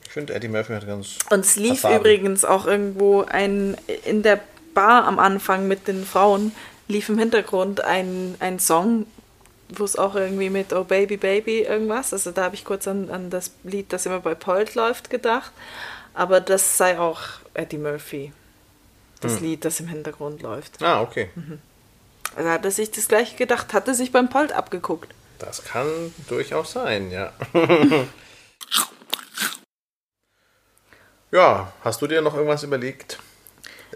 finde, 0.09 0.33
Eddie 0.33 0.47
Murphy 0.47 0.73
hat 0.73 0.87
ganz. 0.87 1.17
Und 1.29 1.41
es 1.41 1.57
lief 1.57 1.81
Farben. 1.81 1.97
übrigens 1.97 2.45
auch 2.45 2.65
irgendwo 2.65 3.23
ein 3.23 3.77
in 4.05 4.23
der 4.23 4.39
Bar 4.73 5.05
am 5.05 5.19
Anfang 5.19 5.67
mit 5.67 5.87
den 5.87 6.05
Frauen 6.05 6.51
lief 6.87 7.09
im 7.09 7.17
Hintergrund 7.17 7.83
ein, 7.83 8.35
ein 8.39 8.59
Song, 8.59 9.05
wo 9.69 9.83
es 9.83 9.97
auch 9.97 10.15
irgendwie 10.15 10.49
mit 10.49 10.71
Oh 10.71 10.83
Baby 10.83 11.17
Baby 11.17 11.61
irgendwas. 11.61 12.13
Also 12.13 12.31
da 12.31 12.43
habe 12.45 12.55
ich 12.55 12.63
kurz 12.63 12.87
an, 12.87 13.09
an 13.09 13.29
das 13.29 13.51
Lied, 13.63 13.91
das 13.91 14.05
immer 14.05 14.19
bei 14.19 14.35
Polt 14.35 14.75
läuft, 14.75 15.09
gedacht. 15.09 15.51
Aber 16.13 16.39
das 16.39 16.77
sei 16.77 16.97
auch 16.99 17.21
Eddie 17.53 17.77
Murphy. 17.77 18.31
Das 19.21 19.39
Lied, 19.39 19.65
das 19.65 19.79
im 19.79 19.87
Hintergrund 19.87 20.41
läuft. 20.41 20.81
Ah, 20.81 21.01
okay. 21.01 21.29
Also 22.35 22.49
hat 22.49 22.65
er 22.65 22.71
sich 22.71 22.91
das 22.91 23.07
gleiche 23.07 23.35
gedacht, 23.35 23.73
hat 23.73 23.87
er 23.87 23.95
sich 23.95 24.11
beim 24.11 24.29
Polt 24.29 24.51
abgeguckt. 24.51 25.13
Das 25.39 25.63
kann 25.63 26.13
durchaus 26.27 26.71
sein, 26.73 27.11
ja. 27.11 27.31
ja, 31.31 31.73
hast 31.83 32.01
du 32.01 32.07
dir 32.07 32.21
noch 32.21 32.35
irgendwas 32.35 32.63
überlegt? 32.63 33.19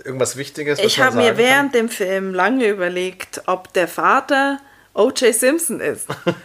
Irgendwas 0.04 0.38
Wichtiges? 0.38 0.80
Ich 0.80 1.00
habe 1.00 1.18
mir 1.18 1.38
während 1.38 1.76
dem 1.76 1.90
Film 1.90 2.34
lange 2.34 2.68
überlegt, 2.68 3.44
ob 3.46 3.74
der 3.74 3.88
Vater 3.88 4.60
O.J. 4.94 5.34
Simpson 5.34 5.80
ist. 5.80 6.08
Kann? 6.08 6.36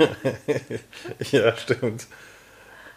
Ja, 1.31 1.57
stimmt. 1.57 2.07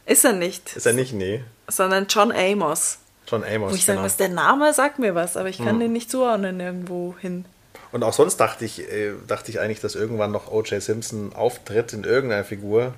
Ist 0.05 0.25
er 0.25 0.33
nicht, 0.33 0.75
Ist 0.75 0.85
er 0.85 0.93
nicht? 0.93 1.13
Nee. 1.13 1.43
sondern 1.67 2.07
John 2.07 2.31
Amos. 2.31 2.99
John 3.29 3.43
Amos. 3.43 3.71
Wo 3.71 3.75
ich 3.75 3.85
sagen 3.85 3.97
genau. 3.97 4.03
muss, 4.03 4.17
der 4.17 4.29
Name 4.29 4.73
sagt 4.73 4.99
mir 4.99 5.15
was, 5.15 5.37
aber 5.37 5.49
ich 5.49 5.57
kann 5.57 5.69
Hm. 5.73 5.79
den 5.79 5.93
nicht 5.93 6.09
zuordnen 6.11 6.59
irgendwo 6.59 7.15
hin. 7.19 7.45
Und 7.91 8.03
auch 8.03 8.13
sonst 8.13 8.37
dachte 8.37 8.65
ich, 8.65 8.81
äh, 8.91 9.13
dachte 9.27 9.49
ich 9.51 9.59
eigentlich, 9.59 9.79
dass 9.79 9.95
irgendwann 9.95 10.31
noch 10.31 10.51
O.J. 10.51 10.81
Simpson 10.81 11.33
auftritt 11.33 11.91
in 11.93 12.03
irgendeiner 12.03 12.43
Figur. 12.43 12.93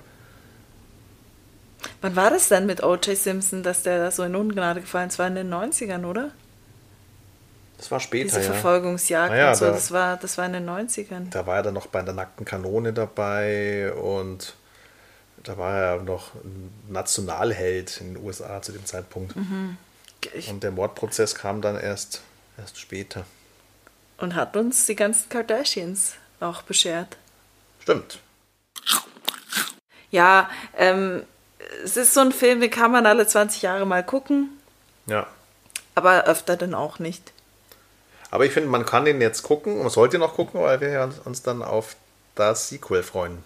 Wann 2.00 2.14
war 2.14 2.30
das 2.30 2.48
denn 2.48 2.66
mit 2.66 2.82
O.J. 2.82 3.16
Simpson, 3.16 3.62
dass 3.62 3.82
der 3.82 3.98
da 3.98 4.10
so 4.10 4.22
in 4.22 4.36
Ungnade 4.36 4.80
gefallen 4.80 5.08
ist? 5.08 5.14
Das 5.14 5.18
war 5.20 5.26
in 5.28 5.34
den 5.34 5.52
90ern, 5.52 6.04
oder? 6.04 6.30
Das 7.78 7.90
war 7.90 7.98
später, 8.00 8.24
Diese 8.26 8.40
ja. 8.40 8.52
Verfolgungsjagd 8.52 9.34
ja, 9.34 9.48
und 9.50 9.56
so, 9.56 9.64
da- 9.64 9.70
das 9.72 9.90
war, 9.90 10.16
das 10.16 10.38
war 10.38 10.46
in 10.46 10.52
den 10.52 10.68
90ern. 10.68 11.30
Da 11.30 11.46
war 11.46 11.56
er 11.56 11.62
dann 11.64 11.74
noch 11.74 11.86
bei 11.88 12.02
der 12.02 12.14
nackten 12.14 12.44
Kanone 12.44 12.92
dabei 12.92 13.92
und 13.94 14.54
da 15.42 15.58
war 15.58 15.76
er 15.76 16.02
noch 16.02 16.34
ein 16.36 16.70
Nationalheld 16.88 18.00
in 18.00 18.14
den 18.14 18.24
USA 18.24 18.62
zu 18.62 18.70
dem 18.70 18.84
Zeitpunkt. 18.86 19.34
Ich, 20.34 20.48
Und 20.48 20.62
der 20.62 20.70
Mordprozess 20.70 21.34
kam 21.34 21.60
dann 21.62 21.78
erst, 21.78 22.22
erst 22.58 22.78
später. 22.78 23.24
und 24.18 24.34
hat 24.34 24.56
uns 24.56 24.86
die 24.86 24.94
ganzen 24.96 25.28
Kardashians 25.28 26.14
auch 26.40 26.62
beschert. 26.62 27.16
Stimmt. 27.80 28.18
Ja, 30.10 30.50
ähm, 30.76 31.24
es 31.84 31.96
ist 31.96 32.14
so 32.14 32.20
ein 32.20 32.32
Film, 32.32 32.60
den 32.60 32.70
kann 32.70 32.92
man 32.92 33.06
alle 33.06 33.26
20 33.26 33.62
Jahre 33.62 33.86
mal 33.86 34.04
gucken, 34.04 34.50
Ja. 35.06 35.26
aber 35.94 36.24
öfter 36.24 36.56
dann 36.56 36.74
auch 36.74 36.98
nicht. 36.98 37.32
Aber 38.30 38.44
ich 38.46 38.52
finde, 38.52 38.68
man 38.68 38.86
kann 38.86 39.04
den 39.04 39.20
jetzt 39.20 39.42
gucken 39.42 39.80
und 39.80 39.90
sollte 39.90 40.18
noch 40.18 40.34
gucken, 40.34 40.60
weil 40.62 40.80
wir 40.80 41.12
uns 41.24 41.42
dann 41.42 41.62
auf 41.62 41.96
das 42.34 42.68
Sequel 42.68 43.02
freuen. 43.02 43.42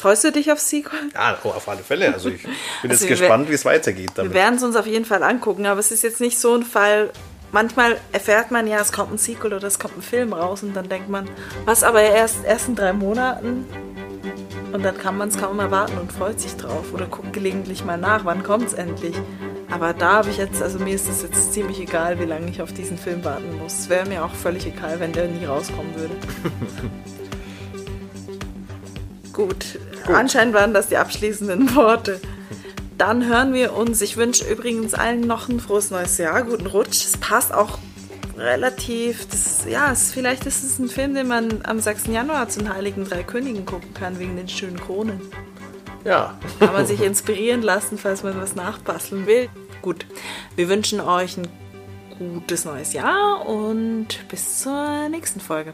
Freust 0.00 0.24
du 0.24 0.32
dich 0.32 0.50
auf 0.50 0.58
Sequel? 0.60 0.98
Ja, 1.14 1.36
oh, 1.44 1.48
auf 1.50 1.68
alle 1.68 1.82
Fälle. 1.82 2.12
Also 2.14 2.30
ich 2.30 2.42
bin 2.42 2.50
Also 2.90 2.92
jetzt 2.92 3.02
wir 3.02 3.08
gespannt, 3.10 3.50
wie 3.50 3.52
es 3.52 3.66
weitergeht 3.66 4.08
Wir 4.10 4.14
damit. 4.14 4.32
werden 4.32 4.54
es 4.54 4.62
uns 4.62 4.74
auf 4.76 4.86
jeden 4.86 5.04
Fall 5.04 5.22
angucken, 5.22 5.66
aber 5.66 5.78
es 5.78 5.90
ist 5.90 6.02
jetzt 6.02 6.20
nicht 6.22 6.38
so 6.38 6.54
ein 6.54 6.62
Fall. 6.62 7.10
Manchmal 7.52 7.98
erfährt 8.12 8.50
man 8.50 8.66
ja, 8.66 8.80
es 8.80 8.92
kommt 8.92 9.12
ein 9.12 9.18
Sequel 9.18 9.52
oder 9.52 9.66
es 9.66 9.78
kommt 9.78 9.98
ein 9.98 10.02
Film 10.02 10.32
raus 10.32 10.62
und 10.62 10.74
dann 10.74 10.88
denkt 10.88 11.10
man, 11.10 11.28
was 11.66 11.82
aber 11.82 12.00
erst, 12.00 12.44
erst 12.46 12.68
in 12.68 12.76
drei 12.76 12.94
Monaten? 12.94 13.66
Und 14.72 14.84
dann 14.84 14.96
kann 14.96 15.18
man 15.18 15.28
es 15.28 15.36
kaum 15.36 15.58
erwarten 15.58 15.98
und 15.98 16.12
freut 16.12 16.40
sich 16.40 16.56
drauf 16.56 16.94
oder 16.94 17.06
guckt 17.06 17.32
gelegentlich 17.34 17.84
mal 17.84 17.98
nach, 17.98 18.24
wann 18.24 18.42
kommt 18.42 18.68
es 18.68 18.72
endlich. 18.72 19.16
Aber 19.70 19.92
da 19.92 20.12
habe 20.14 20.30
ich 20.30 20.38
jetzt, 20.38 20.62
also 20.62 20.78
mir 20.78 20.94
ist 20.94 21.08
es 21.10 21.22
jetzt 21.22 21.52
ziemlich 21.52 21.78
egal, 21.78 22.18
wie 22.20 22.24
lange 22.24 22.48
ich 22.48 22.62
auf 22.62 22.72
diesen 22.72 22.96
Film 22.96 23.22
warten 23.24 23.58
muss. 23.58 23.80
Es 23.80 23.88
wäre 23.90 24.08
mir 24.08 24.24
auch 24.24 24.32
völlig 24.34 24.64
egal, 24.66 24.98
wenn 24.98 25.12
der 25.12 25.28
nie 25.28 25.44
rauskommen 25.44 25.94
würde. 25.96 26.14
Gut. 29.48 29.78
anscheinend 30.06 30.54
waren 30.54 30.74
das 30.74 30.88
die 30.88 30.96
abschließenden 30.96 31.74
Worte. 31.74 32.20
Dann 32.98 33.26
hören 33.26 33.54
wir 33.54 33.72
uns. 33.74 34.02
Ich 34.02 34.18
wünsche 34.18 34.44
übrigens 34.44 34.92
allen 34.92 35.22
noch 35.22 35.48
ein 35.48 35.60
frohes 35.60 35.90
neues 35.90 36.18
Jahr, 36.18 36.42
guten 36.42 36.66
Rutsch. 36.66 37.06
Es 37.06 37.16
passt 37.16 37.54
auch 37.54 37.78
relativ. 38.36 39.26
Das, 39.28 39.64
ja, 39.66 39.90
es, 39.92 40.12
vielleicht 40.12 40.44
ist 40.44 40.62
es 40.62 40.78
ein 40.78 40.88
Film, 40.88 41.14
den 41.14 41.26
man 41.26 41.60
am 41.62 41.80
6. 41.80 42.08
Januar 42.08 42.50
zu 42.50 42.58
den 42.58 42.74
Heiligen 42.74 43.08
Drei 43.08 43.22
Königen 43.22 43.64
gucken 43.64 43.94
kann, 43.94 44.18
wegen 44.18 44.36
den 44.36 44.48
schönen 44.48 44.78
Kronen. 44.78 45.20
Ja. 46.04 46.38
Kann 46.58 46.74
man 46.74 46.86
sich 46.86 47.00
inspirieren 47.00 47.62
lassen, 47.62 47.96
falls 47.96 48.22
man 48.22 48.38
was 48.40 48.54
nachbasteln 48.54 49.26
will. 49.26 49.48
Gut, 49.80 50.04
wir 50.56 50.68
wünschen 50.68 51.00
euch 51.00 51.38
ein 51.38 51.48
gutes 52.18 52.66
neues 52.66 52.92
Jahr 52.92 53.46
und 53.46 54.08
bis 54.28 54.60
zur 54.60 55.08
nächsten 55.08 55.40
Folge. 55.40 55.72